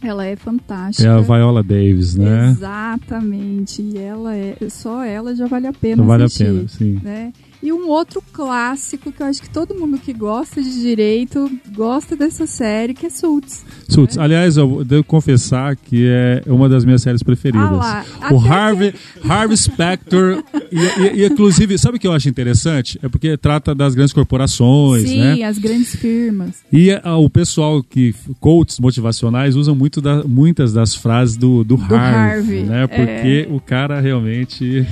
ela 0.01 0.25
é 0.25 0.35
fantástica. 0.35 1.07
É 1.07 1.11
a 1.11 1.21
Viola 1.21 1.61
Davis, 1.61 2.15
né? 2.15 2.49
Exatamente. 2.49 3.83
E 3.83 3.97
ela 3.99 4.35
é. 4.35 4.57
Só 4.67 5.03
ela 5.03 5.35
já 5.35 5.45
vale 5.45 5.67
a 5.67 5.73
pena 5.73 5.97
Não 5.97 6.05
vale 6.07 6.23
a 6.23 6.25
assistir. 6.25 6.45
pena, 6.45 6.67
sim. 6.67 6.99
Né? 7.03 7.31
E 7.63 7.71
um 7.71 7.87
outro 7.87 8.23
clássico 8.33 9.11
que 9.11 9.21
eu 9.21 9.27
acho 9.27 9.41
que 9.41 9.49
todo 9.49 9.75
mundo 9.75 9.97
que 9.99 10.11
gosta 10.13 10.61
de 10.61 10.81
direito 10.81 11.49
gosta 11.75 12.15
dessa 12.15 12.47
série, 12.47 12.93
que 12.93 13.05
é 13.05 13.09
Suits. 13.09 13.63
Suits. 13.87 14.17
Aliás, 14.17 14.57
eu 14.57 14.83
devo 14.83 15.03
confessar 15.03 15.75
que 15.75 16.07
é 16.07 16.41
uma 16.47 16.67
das 16.67 16.83
minhas 16.83 17.01
séries 17.03 17.21
preferidas. 17.21 17.67
Ah 17.67 17.71
lá, 17.71 18.05
o 18.31 18.39
Harvey, 18.39 18.93
Harvey 19.27 19.55
Specter. 19.57 20.43
e, 20.71 20.79
e- 21.19 21.21
e, 21.21 21.25
inclusive, 21.25 21.77
sabe 21.77 21.97
o 21.97 21.99
que 21.99 22.07
eu 22.07 22.13
acho 22.13 22.27
interessante? 22.27 22.99
É 23.03 23.07
porque 23.07 23.37
trata 23.37 23.75
das 23.75 23.93
grandes 23.93 24.13
corporações, 24.13 25.03
Sim, 25.07 25.19
né? 25.19 25.43
as 25.43 25.57
grandes 25.59 25.95
firmas. 25.95 26.55
E 26.73 26.91
ah, 27.03 27.17
o 27.17 27.29
pessoal 27.29 27.83
que, 27.83 28.15
coaches 28.39 28.79
motivacionais, 28.79 29.55
usam 29.55 29.75
muito 29.75 30.01
da- 30.01 30.23
muitas 30.23 30.73
das 30.73 30.95
frases 30.95 31.37
do, 31.37 31.63
do, 31.63 31.75
Harvey, 31.75 31.97
Harvey, 31.99 32.63
né? 32.63 32.87
Porque 32.87 33.47
o 33.51 33.59
cara 33.59 33.99
realmente 33.99 34.85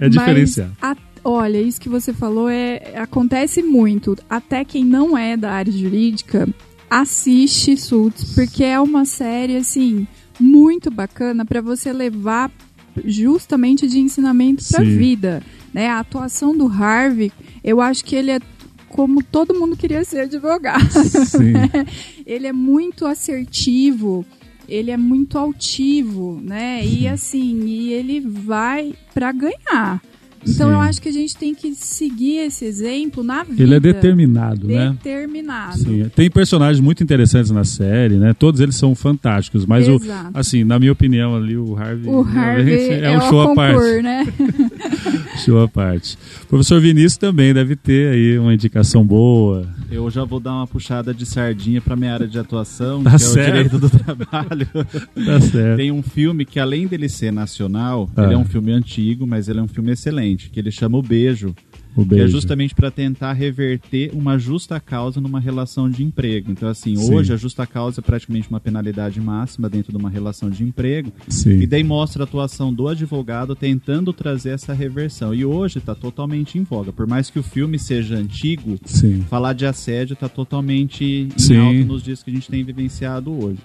é 0.00 0.08
diferenciado. 0.08 0.72
Mas, 0.80 0.90
a- 0.92 1.09
olha, 1.24 1.60
isso 1.60 1.80
que 1.80 1.88
você 1.88 2.12
falou 2.12 2.48
é 2.48 2.96
acontece 2.96 3.62
muito. 3.62 4.16
Até 4.28 4.64
quem 4.64 4.84
não 4.84 5.16
é 5.16 5.36
da 5.36 5.52
área 5.52 5.72
jurídica 5.72 6.48
assiste 6.88 7.76
Suits, 7.76 8.34
porque 8.34 8.64
é 8.64 8.80
uma 8.80 9.04
série 9.04 9.56
assim 9.56 10.06
muito 10.38 10.90
bacana 10.90 11.44
para 11.44 11.60
você 11.60 11.92
levar 11.92 12.50
justamente 13.04 13.86
de 13.86 14.00
ensinamento 14.00 14.64
para 14.68 14.82
vida, 14.82 15.42
né? 15.72 15.88
A 15.88 16.00
atuação 16.00 16.56
do 16.56 16.66
Harvey, 16.66 17.30
eu 17.62 17.80
acho 17.80 18.04
que 18.04 18.16
ele 18.16 18.32
é 18.32 18.40
como 18.88 19.22
todo 19.22 19.54
mundo 19.54 19.76
queria 19.76 20.02
ser 20.02 20.20
advogado. 20.20 20.90
Sim. 21.26 21.52
ele 22.26 22.46
é 22.46 22.52
muito 22.52 23.06
assertivo 23.06 24.26
ele 24.70 24.92
é 24.92 24.96
muito 24.96 25.36
altivo, 25.36 26.40
né? 26.40 26.86
E 26.86 27.08
assim, 27.08 27.66
e 27.66 27.92
ele 27.92 28.20
vai 28.20 28.94
para 29.12 29.32
ganhar. 29.32 30.00
Então 30.46 30.68
Sim. 30.68 30.72
eu 30.74 30.80
acho 30.80 31.02
que 31.02 31.08
a 31.08 31.12
gente 31.12 31.36
tem 31.36 31.54
que 31.54 31.74
seguir 31.74 32.38
esse 32.38 32.64
exemplo 32.64 33.22
na 33.22 33.42
vida. 33.42 33.62
Ele 33.62 33.74
é 33.74 33.80
determinado, 33.80 34.66
né? 34.66 34.90
Determinado. 34.90 35.78
Sim, 35.78 36.10
tem 36.14 36.30
personagens 36.30 36.80
muito 36.80 37.02
interessantes 37.02 37.50
na 37.50 37.64
série, 37.64 38.16
né? 38.16 38.32
Todos 38.32 38.60
eles 38.60 38.74
são 38.76 38.94
fantásticos, 38.94 39.66
mas 39.66 39.86
o, 39.86 39.96
Exato. 39.96 40.30
assim, 40.32 40.64
na 40.64 40.78
minha 40.78 40.92
opinião 40.92 41.36
ali 41.36 41.56
o 41.56 41.76
Harvey, 41.76 42.08
O 42.08 42.22
Harvey 42.22 42.74
é, 42.74 43.04
é 43.04 43.10
um 43.10 43.18
o 43.18 43.20
show 43.28 43.40
à 43.42 43.54
parte. 43.54 44.02
né? 44.02 44.26
Show 45.38 45.60
à 45.62 45.68
parte. 45.68 46.18
Professor 46.48 46.80
Vinícius 46.80 47.16
também 47.16 47.54
deve 47.54 47.76
ter 47.76 48.12
aí 48.12 48.38
uma 48.38 48.52
indicação 48.52 49.04
boa. 49.04 49.66
Eu 49.90 50.10
já 50.10 50.24
vou 50.24 50.40
dar 50.40 50.52
uma 50.52 50.66
puxada 50.66 51.14
de 51.14 51.24
sardinha 51.24 51.80
para 51.80 51.96
minha 51.96 52.12
área 52.12 52.26
de 52.28 52.38
atuação, 52.38 53.02
Tá 53.02 53.12
que 53.12 53.18
certo. 53.20 53.38
é 53.38 53.42
o 53.42 53.52
direito 53.52 53.78
do 53.78 53.90
trabalho. 53.98 54.68
Tá 55.24 55.40
certo. 55.40 55.76
Tem 55.76 55.90
um 55.92 56.02
filme 56.02 56.44
que, 56.44 56.58
além 56.60 56.86
dele 56.86 57.08
ser 57.08 57.32
nacional, 57.32 58.10
Ah. 58.16 58.24
ele 58.24 58.34
é 58.34 58.38
um 58.38 58.44
filme 58.44 58.72
antigo, 58.72 59.26
mas 59.26 59.48
ele 59.48 59.60
é 59.60 59.62
um 59.62 59.68
filme 59.68 59.92
excelente, 59.92 60.50
que 60.50 60.58
ele 60.60 60.70
chama 60.70 60.98
O 60.98 61.02
Beijo. 61.02 61.54
É 62.24 62.28
justamente 62.28 62.74
para 62.74 62.90
tentar 62.90 63.32
reverter 63.32 64.10
uma 64.14 64.38
justa 64.38 64.78
causa 64.78 65.20
numa 65.20 65.40
relação 65.40 65.88
de 65.90 66.02
emprego. 66.02 66.50
Então, 66.50 66.68
assim, 66.68 66.96
Sim. 66.96 67.14
hoje 67.14 67.32
a 67.32 67.36
justa 67.36 67.66
causa 67.66 68.00
é 68.00 68.02
praticamente 68.02 68.48
uma 68.48 68.60
penalidade 68.60 69.20
máxima 69.20 69.68
dentro 69.68 69.92
de 69.92 69.98
uma 69.98 70.10
relação 70.10 70.50
de 70.50 70.62
emprego. 70.62 71.12
Sim. 71.28 71.60
E 71.60 71.66
daí 71.66 71.82
mostra 71.82 72.22
a 72.22 72.24
atuação 72.24 72.72
do 72.72 72.88
advogado 72.88 73.54
tentando 73.54 74.12
trazer 74.12 74.50
essa 74.50 74.72
reversão. 74.72 75.34
E 75.34 75.44
hoje 75.44 75.78
está 75.78 75.94
totalmente 75.94 76.58
em 76.58 76.62
voga. 76.62 76.92
Por 76.92 77.06
mais 77.06 77.30
que 77.30 77.38
o 77.38 77.42
filme 77.42 77.78
seja 77.78 78.16
antigo, 78.16 78.78
Sim. 78.84 79.24
falar 79.28 79.52
de 79.52 79.66
assédio 79.66 80.14
está 80.14 80.28
totalmente 80.28 81.04
em 81.04 81.56
alta 81.56 81.84
nos 81.84 82.02
dias 82.02 82.22
que 82.22 82.30
a 82.30 82.34
gente 82.34 82.48
tem 82.48 82.62
vivenciado 82.62 83.32
hoje. 83.32 83.58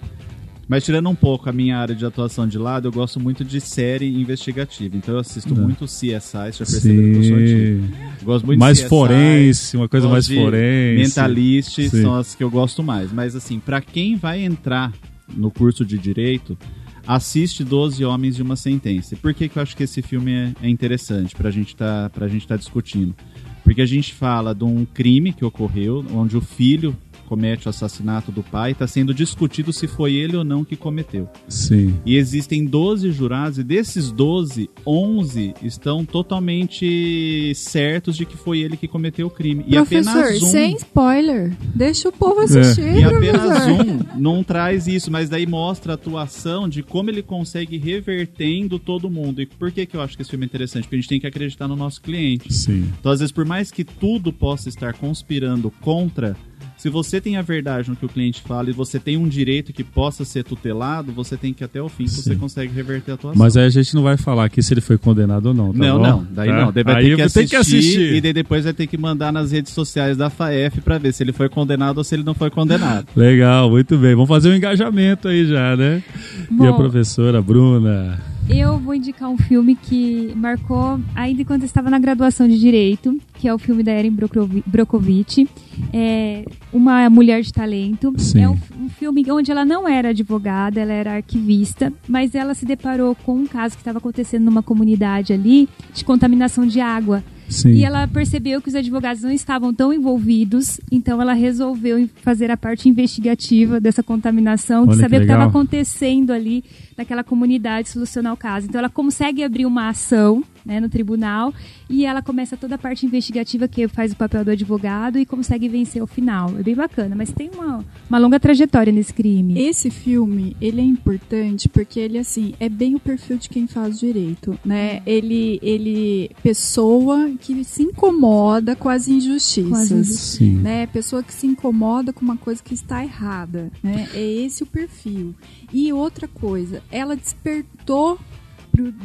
Mas 0.68 0.84
tirando 0.84 1.08
um 1.08 1.14
pouco 1.14 1.48
a 1.48 1.52
minha 1.52 1.78
área 1.78 1.94
de 1.94 2.04
atuação 2.04 2.46
de 2.48 2.58
lado, 2.58 2.88
eu 2.88 2.92
gosto 2.92 3.20
muito 3.20 3.44
de 3.44 3.60
série 3.60 4.06
investigativa. 4.20 4.96
Então 4.96 5.14
eu 5.14 5.20
assisto 5.20 5.54
Ah. 5.54 5.60
muito 5.60 5.84
CSI, 5.84 6.52
você 6.52 6.64
já 6.64 6.64
percebeu 6.70 7.12
que 7.12 7.18
eu 7.18 7.22
sou 7.24 7.36
antigo. 7.36 7.96
Gosto 8.24 8.46
muito 8.46 8.58
Mais 8.58 8.76
de 8.78 8.82
CSI, 8.82 8.88
forense, 8.88 9.76
uma 9.76 9.88
coisa 9.88 10.08
mais 10.08 10.26
forense. 10.26 11.02
Mentalist 11.02 11.74
Sim. 11.76 11.88
são 12.02 12.14
as 12.16 12.34
que 12.34 12.42
eu 12.42 12.50
gosto 12.50 12.82
mais. 12.82 13.12
Mas 13.12 13.36
assim, 13.36 13.60
pra 13.60 13.80
quem 13.80 14.16
vai 14.16 14.42
entrar 14.44 14.92
no 15.36 15.50
curso 15.52 15.84
de 15.84 15.96
Direito, 15.98 16.58
assiste 17.06 17.62
12 17.62 18.04
Homens 18.04 18.34
de 18.34 18.42
uma 18.42 18.56
Sentença. 18.56 19.14
E 19.14 19.16
por 19.16 19.32
que, 19.32 19.48
que 19.48 19.58
eu 19.58 19.62
acho 19.62 19.76
que 19.76 19.84
esse 19.84 20.02
filme 20.02 20.32
é, 20.32 20.52
é 20.62 20.68
interessante 20.68 21.34
pra 21.36 21.50
gente 21.50 21.76
tá, 21.76 22.10
pra 22.12 22.26
gente 22.26 22.46
tá 22.46 22.56
discutindo? 22.56 23.14
Porque 23.62 23.82
a 23.82 23.86
gente 23.86 24.14
fala 24.14 24.54
de 24.54 24.62
um 24.64 24.84
crime 24.84 25.32
que 25.32 25.44
ocorreu, 25.44 26.04
onde 26.12 26.36
o 26.36 26.40
filho 26.40 26.96
comete 27.26 27.66
o 27.66 27.70
assassinato 27.70 28.32
do 28.32 28.42
pai, 28.42 28.72
está 28.72 28.86
sendo 28.86 29.12
discutido 29.12 29.72
se 29.72 29.86
foi 29.86 30.14
ele 30.14 30.36
ou 30.36 30.44
não 30.44 30.64
que 30.64 30.76
cometeu. 30.76 31.28
Sim. 31.48 31.94
E 32.06 32.16
existem 32.16 32.64
12 32.64 33.10
jurados, 33.10 33.58
e 33.58 33.64
desses 33.64 34.10
12, 34.10 34.70
11 34.86 35.54
estão 35.62 36.04
totalmente 36.04 37.52
certos 37.54 38.16
de 38.16 38.24
que 38.24 38.36
foi 38.36 38.60
ele 38.60 38.76
que 38.76 38.88
cometeu 38.88 39.26
o 39.26 39.30
crime. 39.30 39.64
E 39.66 39.74
Professor, 39.74 40.10
apenas 40.10 40.42
um. 40.42 40.46
sem 40.46 40.76
spoiler. 40.76 41.56
Deixa 41.74 42.08
o 42.08 42.12
povo 42.12 42.40
assistir, 42.40 42.96
E 42.96 43.04
apenas 43.04 43.66
um 43.66 44.18
não 44.18 44.42
traz 44.42 44.86
isso, 44.86 45.10
mas 45.10 45.28
daí 45.28 45.46
mostra 45.46 45.92
a 45.92 45.94
atuação 45.94 46.68
de 46.68 46.82
como 46.82 47.10
ele 47.10 47.22
consegue 47.22 47.76
revertendo 47.76 48.78
todo 48.78 49.10
mundo. 49.10 49.42
E 49.42 49.46
por 49.46 49.70
que, 49.70 49.84
que 49.86 49.96
eu 49.96 50.00
acho 50.00 50.16
que 50.16 50.22
esse 50.22 50.30
filme 50.30 50.44
é 50.44 50.46
interessante? 50.46 50.84
Porque 50.84 50.96
a 50.96 50.98
gente 51.00 51.08
tem 51.08 51.20
que 51.20 51.26
acreditar 51.26 51.66
no 51.68 51.76
nosso 51.76 52.00
cliente. 52.00 52.52
Sim. 52.52 52.92
Então, 52.98 53.12
às 53.12 53.20
vezes, 53.20 53.32
por 53.32 53.44
mais 53.44 53.70
que 53.70 53.84
tudo 53.84 54.32
possa 54.32 54.68
estar 54.68 54.94
conspirando 54.94 55.70
contra, 55.80 56.36
se 56.76 56.88
você 56.90 57.20
tem 57.20 57.36
a 57.36 57.42
verdade 57.42 57.88
no 57.90 57.96
que 57.96 58.04
o 58.04 58.08
cliente 58.08 58.42
fala 58.42 58.68
e 58.70 58.72
você 58.72 58.98
tem 58.98 59.16
um 59.16 59.26
direito 59.26 59.72
que 59.72 59.82
possa 59.82 60.24
ser 60.24 60.44
tutelado, 60.44 61.10
você 61.12 61.36
tem 61.36 61.52
que 61.52 61.62
ir 61.62 61.66
até 61.66 61.80
o 61.80 61.88
fim, 61.88 62.04
que 62.04 62.10
você 62.10 62.36
consegue 62.36 62.72
reverter 62.72 63.12
a 63.12 63.14
atuação. 63.14 63.38
Mas 63.42 63.56
aí 63.56 63.64
a 63.66 63.70
gente 63.70 63.94
não 63.94 64.02
vai 64.02 64.16
falar 64.16 64.44
aqui 64.44 64.62
se 64.62 64.72
ele 64.74 64.80
foi 64.80 64.98
condenado 64.98 65.46
ou 65.46 65.54
não, 65.54 65.72
tá 65.72 65.78
não, 65.78 65.98
bom? 65.98 66.02
não, 66.06 66.26
daí 66.30 66.48
Tá? 66.48 66.60
não. 66.64 66.72
Daí 66.72 66.84
vai 66.84 66.94
aí 66.96 67.10
ter 67.10 67.16
que, 67.16 67.22
assistir, 67.22 67.38
tem 67.38 67.48
que 67.48 67.56
assistir. 67.56 68.14
e 68.14 68.20
daí 68.20 68.32
depois 68.32 68.64
vai 68.64 68.72
ter 68.72 68.86
que 68.86 68.98
mandar 68.98 69.32
nas 69.32 69.52
redes 69.52 69.72
sociais 69.72 70.16
da 70.16 70.28
FAEF 70.30 70.80
pra 70.82 70.98
ver 70.98 71.12
se 71.12 71.22
ele 71.22 71.32
foi 71.32 71.48
condenado 71.48 71.98
ou 71.98 72.04
se 72.04 72.14
ele 72.14 72.22
não 72.22 72.34
foi 72.34 72.50
condenado. 72.50 73.06
Legal, 73.16 73.70
muito 73.70 73.96
bem. 73.96 74.14
Vamos 74.14 74.28
fazer 74.28 74.50
um 74.50 74.54
engajamento 74.54 75.28
aí 75.28 75.46
já, 75.46 75.76
né? 75.76 76.02
e 76.50 76.54
a 76.66 76.70
Bom. 76.72 76.76
professora 76.76 77.40
Bruna? 77.40 78.20
Eu 78.48 78.78
vou 78.78 78.94
indicar 78.94 79.28
um 79.28 79.36
filme 79.36 79.74
que 79.74 80.32
marcou 80.36 81.00
ainda 81.16 81.44
quando 81.44 81.62
eu 81.62 81.66
estava 81.66 81.90
na 81.90 81.98
graduação 81.98 82.46
de 82.46 82.58
Direito, 82.58 83.18
que 83.34 83.48
é 83.48 83.52
o 83.52 83.58
filme 83.58 83.82
da 83.82 83.92
Erin 83.92 84.16
Brockovich, 84.64 85.48
é 85.92 86.44
Uma 86.72 87.10
Mulher 87.10 87.42
de 87.42 87.52
Talento. 87.52 88.14
Sim. 88.16 88.42
É 88.42 88.48
um, 88.48 88.56
um 88.80 88.88
filme 88.88 89.24
onde 89.30 89.50
ela 89.50 89.64
não 89.64 89.88
era 89.88 90.10
advogada, 90.10 90.80
ela 90.80 90.92
era 90.92 91.14
arquivista, 91.16 91.92
mas 92.08 92.36
ela 92.36 92.54
se 92.54 92.64
deparou 92.64 93.16
com 93.16 93.34
um 93.34 93.46
caso 93.46 93.74
que 93.74 93.80
estava 93.80 93.98
acontecendo 93.98 94.44
numa 94.44 94.62
comunidade 94.62 95.32
ali 95.32 95.68
de 95.92 96.04
contaminação 96.04 96.66
de 96.66 96.80
água. 96.80 97.24
Sim. 97.48 97.70
E 97.70 97.84
ela 97.84 98.06
percebeu 98.08 98.60
que 98.60 98.68
os 98.68 98.74
advogados 98.74 99.22
não 99.22 99.30
estavam 99.30 99.72
tão 99.72 99.92
envolvidos, 99.92 100.80
então 100.90 101.20
ela 101.20 101.32
resolveu 101.32 102.08
fazer 102.22 102.50
a 102.50 102.56
parte 102.56 102.88
investigativa 102.88 103.80
dessa 103.80 104.02
contaminação, 104.02 104.82
Olha 104.82 104.90
de 104.90 104.96
que 104.96 105.02
saber 105.02 105.16
o 105.16 105.20
que 105.20 105.26
estava 105.26 105.44
acontecendo 105.44 106.32
ali 106.32 106.64
naquela 106.96 107.22
comunidade, 107.22 107.88
solucionar 107.88 108.32
o 108.32 108.36
caso. 108.36 108.66
Então 108.66 108.78
ela 108.78 108.90
consegue 108.90 109.42
abrir 109.42 109.66
uma 109.66 109.88
ação 109.88 110.42
né, 110.66 110.80
no 110.80 110.88
tribunal 110.88 111.54
e 111.88 112.04
ela 112.04 112.20
começa 112.20 112.56
toda 112.56 112.74
a 112.74 112.78
parte 112.78 113.06
investigativa 113.06 113.68
que 113.68 113.86
faz 113.86 114.12
o 114.12 114.16
papel 114.16 114.44
do 114.44 114.50
advogado 114.50 115.18
e 115.18 115.24
consegue 115.24 115.68
vencer 115.68 116.02
o 116.02 116.06
final. 116.06 116.52
É 116.58 116.62
bem 116.62 116.74
bacana, 116.74 117.14
mas 117.14 117.30
tem 117.30 117.48
uma, 117.54 117.84
uma 118.08 118.18
longa 118.18 118.40
trajetória 118.40 118.92
nesse 118.92 119.14
crime. 119.14 119.58
Esse 119.58 119.90
filme, 119.90 120.56
ele 120.60 120.80
é 120.80 120.84
importante 120.84 121.68
porque 121.68 122.00
ele, 122.00 122.18
assim, 122.18 122.54
é 122.58 122.68
bem 122.68 122.96
o 122.96 123.00
perfil 123.00 123.38
de 123.38 123.48
quem 123.48 123.66
faz 123.66 123.98
direito, 123.98 124.58
né? 124.64 125.00
Ele, 125.06 125.60
ele, 125.62 126.30
pessoa 126.42 127.30
que 127.40 127.62
se 127.64 127.84
incomoda 127.84 128.74
com 128.74 128.88
as 128.88 129.06
injustiças. 129.06 129.70
Com 129.70 129.76
as 129.76 129.90
injustiças. 129.90 130.62
Né, 130.62 130.86
pessoa 130.88 131.22
que 131.22 131.32
se 131.32 131.46
incomoda 131.46 132.12
com 132.12 132.24
uma 132.24 132.36
coisa 132.36 132.62
que 132.62 132.74
está 132.74 133.04
errada, 133.04 133.70
né? 133.82 134.08
É 134.12 134.22
esse 134.22 134.64
o 134.64 134.66
perfil. 134.66 135.34
E 135.72 135.92
outra 135.92 136.26
coisa, 136.26 136.82
ela 136.90 137.16
despertou 137.16 138.18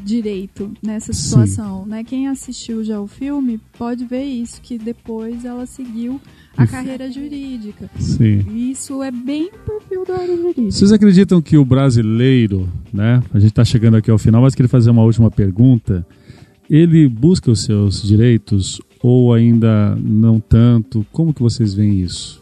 direito 0.04 0.72
nessa 0.82 1.14
Sim. 1.14 1.24
situação, 1.24 1.86
né? 1.86 2.04
Quem 2.04 2.28
assistiu 2.28 2.84
já 2.84 3.00
o 3.00 3.08
filme 3.08 3.60
pode 3.78 4.06
ver 4.06 4.24
isso 4.24 4.62
que 4.62 4.78
depois 4.78 5.46
ela 5.46 5.66
seguiu 5.66 6.20
a 6.58 6.68
carreira 6.68 7.10
jurídica. 7.12 7.90
Sim. 8.00 8.40
Isso 8.70 9.02
é 9.02 9.12
bem 9.12 9.50
perfil 9.66 10.06
da 10.06 10.16
área 10.16 10.36
jurídica. 10.36 10.72
Vocês 10.72 10.92
acreditam 10.92 11.42
que 11.42 11.58
o 11.58 11.66
brasileiro, 11.66 12.70
né? 12.94 13.24
A 13.34 13.40
gente 13.40 13.52
está 13.52 13.64
chegando 13.64 13.98
aqui 13.98 14.12
ao 14.12 14.18
final, 14.18 14.42
mas 14.42 14.56
queria 14.56 14.70
fazer 14.70 14.90
uma 14.90 15.04
última 15.04 15.32
pergunta. 15.32 16.06
Ele 16.70 17.08
busca 17.08 17.52
os 17.52 17.64
seus 17.64 18.02
direitos 18.02 18.80
ou 19.02 19.34
ainda 19.34 19.96
não 19.96 20.40
tanto? 20.40 21.06
Como 21.12 21.34
que 21.34 21.42
vocês 21.42 21.74
veem 21.74 22.02
isso? 22.02 22.41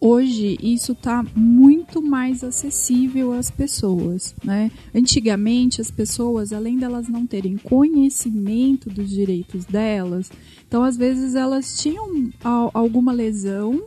Hoje 0.00 0.56
isso 0.62 0.92
está 0.92 1.22
muito 1.36 2.00
mais 2.00 2.42
acessível 2.42 3.32
às 3.32 3.50
pessoas, 3.50 4.34
né? 4.42 4.70
Antigamente 4.94 5.80
as 5.80 5.90
pessoas, 5.90 6.52
além 6.54 6.78
delas 6.78 7.06
não 7.08 7.26
terem 7.26 7.58
conhecimento 7.58 8.88
dos 8.88 9.10
direitos 9.10 9.64
delas, 9.66 10.30
então 10.66 10.82
às 10.82 10.96
vezes 10.96 11.34
elas 11.34 11.78
tinham 11.80 12.30
al- 12.42 12.70
alguma 12.72 13.12
lesão, 13.12 13.82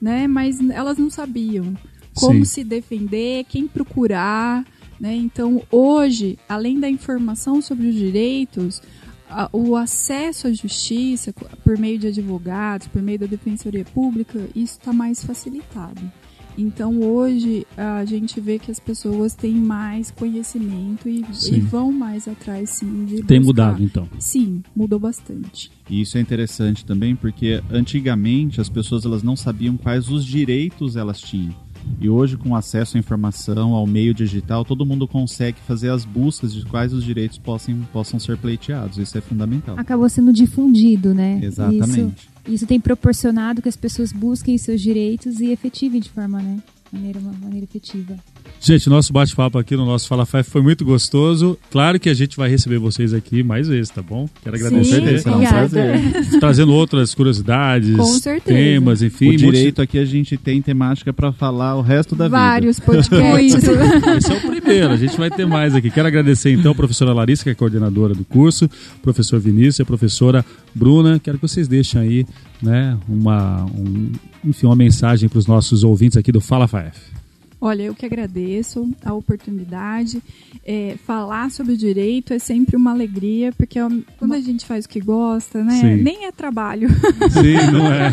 né? 0.00 0.28
Mas 0.28 0.60
elas 0.70 0.98
não 0.98 1.10
sabiam 1.10 1.74
como 2.14 2.44
Sim. 2.46 2.52
se 2.52 2.64
defender, 2.64 3.44
quem 3.48 3.66
procurar, 3.66 4.64
né? 5.00 5.16
Então 5.16 5.60
hoje, 5.70 6.38
além 6.48 6.78
da 6.78 6.88
informação 6.88 7.60
sobre 7.60 7.88
os 7.88 7.94
direitos, 7.94 8.80
o 9.52 9.76
acesso 9.76 10.46
à 10.46 10.52
justiça 10.52 11.32
por 11.64 11.78
meio 11.78 11.98
de 11.98 12.08
advogados, 12.08 12.86
por 12.88 13.02
meio 13.02 13.18
da 13.18 13.26
defensoria 13.26 13.84
pública, 13.84 14.38
isso 14.54 14.78
está 14.78 14.92
mais 14.92 15.24
facilitado. 15.24 16.00
Então 16.58 17.00
hoje 17.02 17.66
a 17.76 18.02
gente 18.06 18.40
vê 18.40 18.58
que 18.58 18.70
as 18.70 18.80
pessoas 18.80 19.34
têm 19.34 19.54
mais 19.54 20.10
conhecimento 20.10 21.06
e, 21.06 21.22
e 21.52 21.60
vão 21.60 21.92
mais 21.92 22.26
atrás 22.26 22.70
sim 22.70 23.04
de 23.04 23.22
Tem 23.24 23.38
buscar. 23.40 23.66
mudado, 23.72 23.82
então. 23.82 24.08
Sim, 24.18 24.62
mudou 24.74 24.98
bastante. 24.98 25.70
E 25.90 26.00
isso 26.00 26.16
é 26.16 26.20
interessante 26.22 26.82
também 26.84 27.14
porque 27.14 27.62
antigamente 27.70 28.58
as 28.58 28.70
pessoas 28.70 29.04
elas 29.04 29.22
não 29.22 29.36
sabiam 29.36 29.76
quais 29.76 30.08
os 30.08 30.24
direitos 30.24 30.96
elas 30.96 31.20
tinham. 31.20 31.54
E 32.00 32.08
hoje, 32.08 32.36
com 32.36 32.54
acesso 32.54 32.96
à 32.96 33.00
informação, 33.00 33.72
ao 33.72 33.86
meio 33.86 34.12
digital, 34.12 34.64
todo 34.64 34.84
mundo 34.84 35.08
consegue 35.08 35.58
fazer 35.66 35.90
as 35.90 36.04
buscas 36.04 36.52
de 36.52 36.64
quais 36.64 36.92
os 36.92 37.02
direitos 37.02 37.38
possam, 37.38 37.78
possam 37.92 38.18
ser 38.20 38.36
pleiteados. 38.36 38.98
Isso 38.98 39.16
é 39.16 39.20
fundamental. 39.20 39.78
Acabou 39.78 40.08
sendo 40.08 40.32
difundido, 40.32 41.14
né? 41.14 41.40
Exatamente. 41.42 42.28
Isso, 42.46 42.54
isso 42.54 42.66
tem 42.66 42.78
proporcionado 42.78 43.62
que 43.62 43.68
as 43.68 43.76
pessoas 43.76 44.12
busquem 44.12 44.58
seus 44.58 44.80
direitos 44.80 45.40
e 45.40 45.46
efetivem 45.50 46.00
de 46.00 46.10
forma, 46.10 46.40
né? 46.40 46.58
Maneira, 46.92 47.18
uma 47.18 47.32
maneira 47.32 47.64
efetiva. 47.64 48.16
Gente, 48.60 48.88
nosso 48.88 49.12
bate-papo 49.12 49.58
aqui 49.58 49.76
no 49.76 49.84
nosso 49.84 50.08
Fala 50.08 50.26
Fef 50.26 50.50
foi 50.50 50.62
muito 50.62 50.84
gostoso. 50.84 51.56
Claro 51.70 52.00
que 52.00 52.08
a 52.08 52.14
gente 52.14 52.36
vai 52.36 52.48
receber 52.48 52.78
vocês 52.78 53.12
aqui 53.14 53.42
mais 53.42 53.68
vezes, 53.68 53.90
tá 53.90 54.02
bom? 54.02 54.28
Quero 54.42 54.56
agradecer. 54.56 55.06
Sim, 55.06 55.18
será 55.18 55.36
um 55.36 55.46
prazer. 55.46 56.00
Trazendo 56.40 56.72
outras 56.72 57.14
curiosidades, 57.14 57.96
temas, 58.44 59.02
enfim. 59.02 59.34
O 59.34 59.36
direito 59.36 59.80
aqui 59.80 59.98
a 59.98 60.04
gente 60.04 60.36
tem 60.36 60.60
temática 60.60 61.12
para 61.12 61.32
falar 61.32 61.76
o 61.76 61.82
resto 61.82 62.16
da 62.16 62.28
Vários 62.28 62.78
vida. 62.78 62.86
Vários 62.86 63.08
podcasts. 63.08 63.64
Esse 64.16 64.32
é 64.32 64.36
o 64.36 64.40
primeiro, 64.40 64.92
a 64.92 64.96
gente 64.96 65.16
vai 65.16 65.30
ter 65.30 65.46
mais 65.46 65.74
aqui. 65.74 65.90
Quero 65.90 66.08
agradecer 66.08 66.50
então 66.50 66.72
a 66.72 66.74
professora 66.74 67.12
Larissa, 67.12 67.44
que 67.44 67.50
é 67.50 67.54
coordenadora 67.54 68.14
do 68.14 68.24
curso, 68.24 68.68
professor 69.02 69.38
Vinícius 69.38 69.78
e 69.78 69.82
a 69.82 69.86
professora 69.86 70.44
Bruna. 70.74 71.20
Quero 71.20 71.38
que 71.38 71.46
vocês 71.46 71.68
deixem 71.68 72.00
aí, 72.00 72.26
né, 72.60 72.98
uma, 73.08 73.64
um, 73.64 74.10
enfim, 74.44 74.66
uma 74.66 74.76
mensagem 74.76 75.28
para 75.28 75.38
os 75.38 75.46
nossos 75.46 75.84
ouvintes 75.84 76.16
aqui 76.16 76.32
do 76.32 76.40
Fala 76.40 76.66
FAF. 76.66 77.15
Olha, 77.60 77.84
eu 77.84 77.94
que 77.94 78.04
agradeço 78.04 78.88
a 79.04 79.14
oportunidade. 79.14 80.22
É, 80.64 80.96
falar 81.06 81.50
sobre 81.50 81.72
o 81.72 81.76
direito 81.76 82.32
é 82.32 82.38
sempre 82.38 82.76
uma 82.76 82.90
alegria, 82.90 83.52
porque 83.52 83.78
é 83.78 83.88
quando 84.18 84.34
a 84.34 84.40
gente 84.40 84.66
faz 84.66 84.84
o 84.84 84.88
que 84.88 85.00
gosta, 85.00 85.62
né? 85.64 85.80
Sim. 85.80 86.02
Nem 86.02 86.26
é 86.26 86.32
trabalho. 86.32 86.88
Sim, 87.30 87.72
não 87.72 87.92
é. 87.92 88.10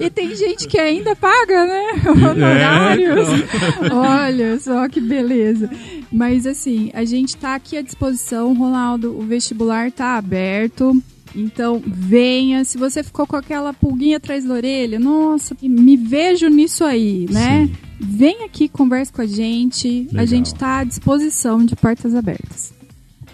e 0.04 0.10
tem 0.10 0.34
gente 0.34 0.68
que 0.68 0.78
ainda 0.78 1.16
paga, 1.16 1.64
né? 1.64 1.84
É, 2.04 2.10
Honorários. 2.10 3.28
É, 3.28 3.94
Olha 3.94 4.60
só 4.60 4.88
que 4.88 5.00
beleza. 5.00 5.70
Mas 6.12 6.46
assim, 6.46 6.90
a 6.92 7.04
gente 7.04 7.30
está 7.30 7.54
aqui 7.54 7.78
à 7.78 7.82
disposição, 7.82 8.52
Ronaldo. 8.52 9.18
O 9.18 9.22
vestibular 9.22 9.88
está 9.88 10.16
aberto. 10.16 10.94
Então, 11.34 11.82
venha. 11.84 12.64
Se 12.64 12.78
você 12.78 13.02
ficou 13.02 13.26
com 13.26 13.36
aquela 13.36 13.72
pulguinha 13.72 14.18
atrás 14.18 14.44
da 14.44 14.54
orelha, 14.54 15.00
nossa, 15.00 15.56
me 15.62 15.96
vejo 15.96 16.48
nisso 16.48 16.84
aí, 16.84 17.26
né? 17.30 17.66
Sim. 17.66 17.83
Vem 18.00 18.44
aqui, 18.44 18.68
converse 18.68 19.12
com 19.12 19.22
a 19.22 19.26
gente. 19.26 20.04
Legal. 20.04 20.22
A 20.22 20.26
gente 20.26 20.46
está 20.46 20.78
à 20.78 20.84
disposição 20.84 21.64
de 21.64 21.76
portas 21.76 22.14
abertas. 22.14 22.74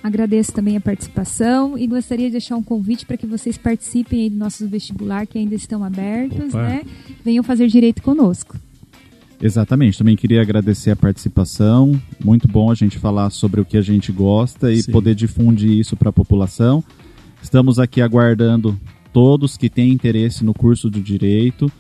Agradeço 0.03 0.53
também 0.53 0.77
a 0.77 0.81
participação 0.81 1.77
e 1.77 1.87
gostaria 1.87 2.27
de 2.27 2.33
deixar 2.33 2.57
um 2.57 2.63
convite 2.63 3.05
para 3.05 3.19
que 3.19 3.27
vocês 3.27 3.59
participem 3.59 4.23
aí 4.23 4.31
do 4.31 4.37
nosso 4.37 4.67
vestibular 4.67 5.27
que 5.27 5.39
ainda 5.39 5.55
estão 5.55 5.85
abertos, 5.85 6.55
Opa. 6.55 6.63
né? 6.63 6.83
Venham 7.23 7.45
fazer 7.45 7.67
direito 7.67 8.03
conosco. 8.03 8.57
Exatamente, 9.43 9.99
também 9.99 10.17
queria 10.17 10.43
agradecer 10.43 10.91
a 10.91 10.97
participação. 10.97 12.01
Muito 12.23 12.47
bom 12.47 12.71
a 12.71 12.75
gente 12.75 12.99
falar 12.99 13.31
sobre 13.31 13.61
o 13.61 13.65
que 13.65 13.77
a 13.77 13.83
gente 13.83 14.13
gosta 14.13 14.73
e 14.73 14.83
Sim. 14.83 14.93
poder 14.93 15.15
difundir 15.15 15.71
isso 15.71 15.97
para 15.97 16.11
a 16.11 16.13
população. 16.13 16.85
Estamos 17.43 17.79
aqui 17.79 18.01
aguardando 18.01 18.79
todos 19.13 19.57
que 19.57 19.69
têm 19.69 19.93
interesse 19.93 20.45
no 20.45 20.55
curso 20.55 20.91
do 20.91 21.01
direito 21.01 21.71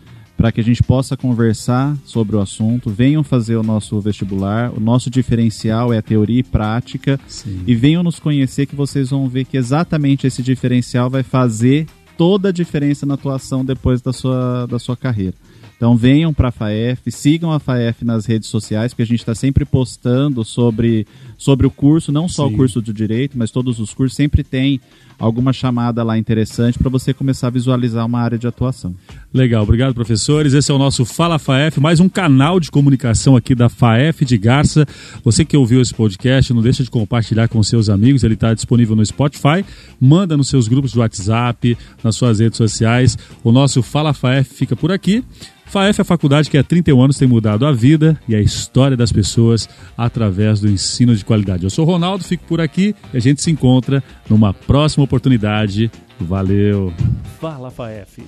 para 0.40 0.50
que 0.50 0.58
a 0.58 0.64
gente 0.64 0.82
possa 0.82 1.18
conversar 1.18 1.94
sobre 2.02 2.34
o 2.34 2.40
assunto. 2.40 2.88
Venham 2.88 3.22
fazer 3.22 3.56
o 3.56 3.62
nosso 3.62 4.00
vestibular. 4.00 4.72
O 4.74 4.80
nosso 4.80 5.10
diferencial 5.10 5.92
é 5.92 5.98
a 5.98 6.02
teoria 6.02 6.40
e 6.40 6.42
prática. 6.42 7.20
Sim. 7.28 7.62
E 7.66 7.74
venham 7.74 8.02
nos 8.02 8.18
conhecer 8.18 8.64
que 8.64 8.74
vocês 8.74 9.10
vão 9.10 9.28
ver 9.28 9.44
que 9.44 9.58
exatamente 9.58 10.26
esse 10.26 10.42
diferencial 10.42 11.10
vai 11.10 11.22
fazer 11.22 11.86
toda 12.16 12.48
a 12.48 12.52
diferença 12.52 13.04
na 13.04 13.14
atuação 13.14 13.62
depois 13.62 14.00
da 14.00 14.14
sua, 14.14 14.64
da 14.64 14.78
sua 14.78 14.96
carreira. 14.96 15.34
Então 15.80 15.96
venham 15.96 16.30
para 16.30 16.48
a 16.48 16.52
FAEF, 16.52 17.10
sigam 17.10 17.50
a 17.50 17.58
FAEF 17.58 18.04
nas 18.04 18.26
redes 18.26 18.50
sociais, 18.50 18.92
porque 18.92 19.00
a 19.02 19.06
gente 19.06 19.20
está 19.20 19.34
sempre 19.34 19.64
postando 19.64 20.44
sobre, 20.44 21.06
sobre 21.38 21.66
o 21.66 21.70
curso, 21.70 22.12
não 22.12 22.28
só 22.28 22.46
Sim. 22.46 22.52
o 22.52 22.56
curso 22.58 22.82
do 22.82 22.92
direito, 22.92 23.38
mas 23.38 23.50
todos 23.50 23.80
os 23.80 23.94
cursos, 23.94 24.14
sempre 24.14 24.44
tem 24.44 24.78
alguma 25.18 25.54
chamada 25.54 26.02
lá 26.02 26.18
interessante 26.18 26.78
para 26.78 26.90
você 26.90 27.14
começar 27.14 27.46
a 27.46 27.50
visualizar 27.50 28.04
uma 28.04 28.20
área 28.20 28.38
de 28.38 28.46
atuação. 28.46 28.94
Legal, 29.32 29.62
obrigado 29.62 29.94
professores. 29.94 30.52
Esse 30.52 30.70
é 30.70 30.74
o 30.74 30.78
nosso 30.78 31.06
Fala 31.06 31.38
FAEF, 31.38 31.80
mais 31.80 31.98
um 31.98 32.10
canal 32.10 32.60
de 32.60 32.70
comunicação 32.70 33.34
aqui 33.34 33.54
da 33.54 33.70
FAEF 33.70 34.22
de 34.26 34.36
Garça. 34.36 34.86
Você 35.24 35.46
que 35.46 35.56
ouviu 35.56 35.80
esse 35.80 35.94
podcast, 35.94 36.52
não 36.52 36.60
deixa 36.60 36.84
de 36.84 36.90
compartilhar 36.90 37.48
com 37.48 37.62
seus 37.62 37.88
amigos, 37.88 38.22
ele 38.22 38.34
está 38.34 38.52
disponível 38.52 38.94
no 38.94 39.06
Spotify, 39.06 39.64
manda 39.98 40.36
nos 40.36 40.48
seus 40.48 40.68
grupos 40.68 40.92
de 40.92 40.98
WhatsApp, 40.98 41.78
nas 42.04 42.16
suas 42.16 42.38
redes 42.38 42.58
sociais. 42.58 43.16
O 43.42 43.50
nosso 43.50 43.82
Fala 43.82 44.12
FAEF 44.12 44.52
fica 44.54 44.76
por 44.76 44.92
aqui. 44.92 45.24
FAEF 45.70 46.00
é 46.00 46.02
a 46.02 46.04
faculdade 46.04 46.50
que 46.50 46.58
há 46.58 46.64
31 46.64 47.00
anos 47.00 47.16
tem 47.16 47.28
mudado 47.28 47.64
a 47.64 47.70
vida 47.70 48.20
e 48.26 48.34
a 48.34 48.40
história 48.40 48.96
das 48.96 49.12
pessoas 49.12 49.68
através 49.96 50.58
do 50.58 50.68
ensino 50.68 51.14
de 51.14 51.24
qualidade. 51.24 51.62
Eu 51.62 51.70
sou 51.70 51.84
Ronaldo, 51.84 52.24
fico 52.24 52.42
por 52.44 52.60
aqui 52.60 52.92
e 53.14 53.16
a 53.16 53.20
gente 53.20 53.40
se 53.40 53.52
encontra 53.52 54.02
numa 54.28 54.52
próxima 54.52 55.04
oportunidade. 55.04 55.88
Valeu! 56.18 56.92
Fala 57.40 57.70
FAEF! 57.70 58.20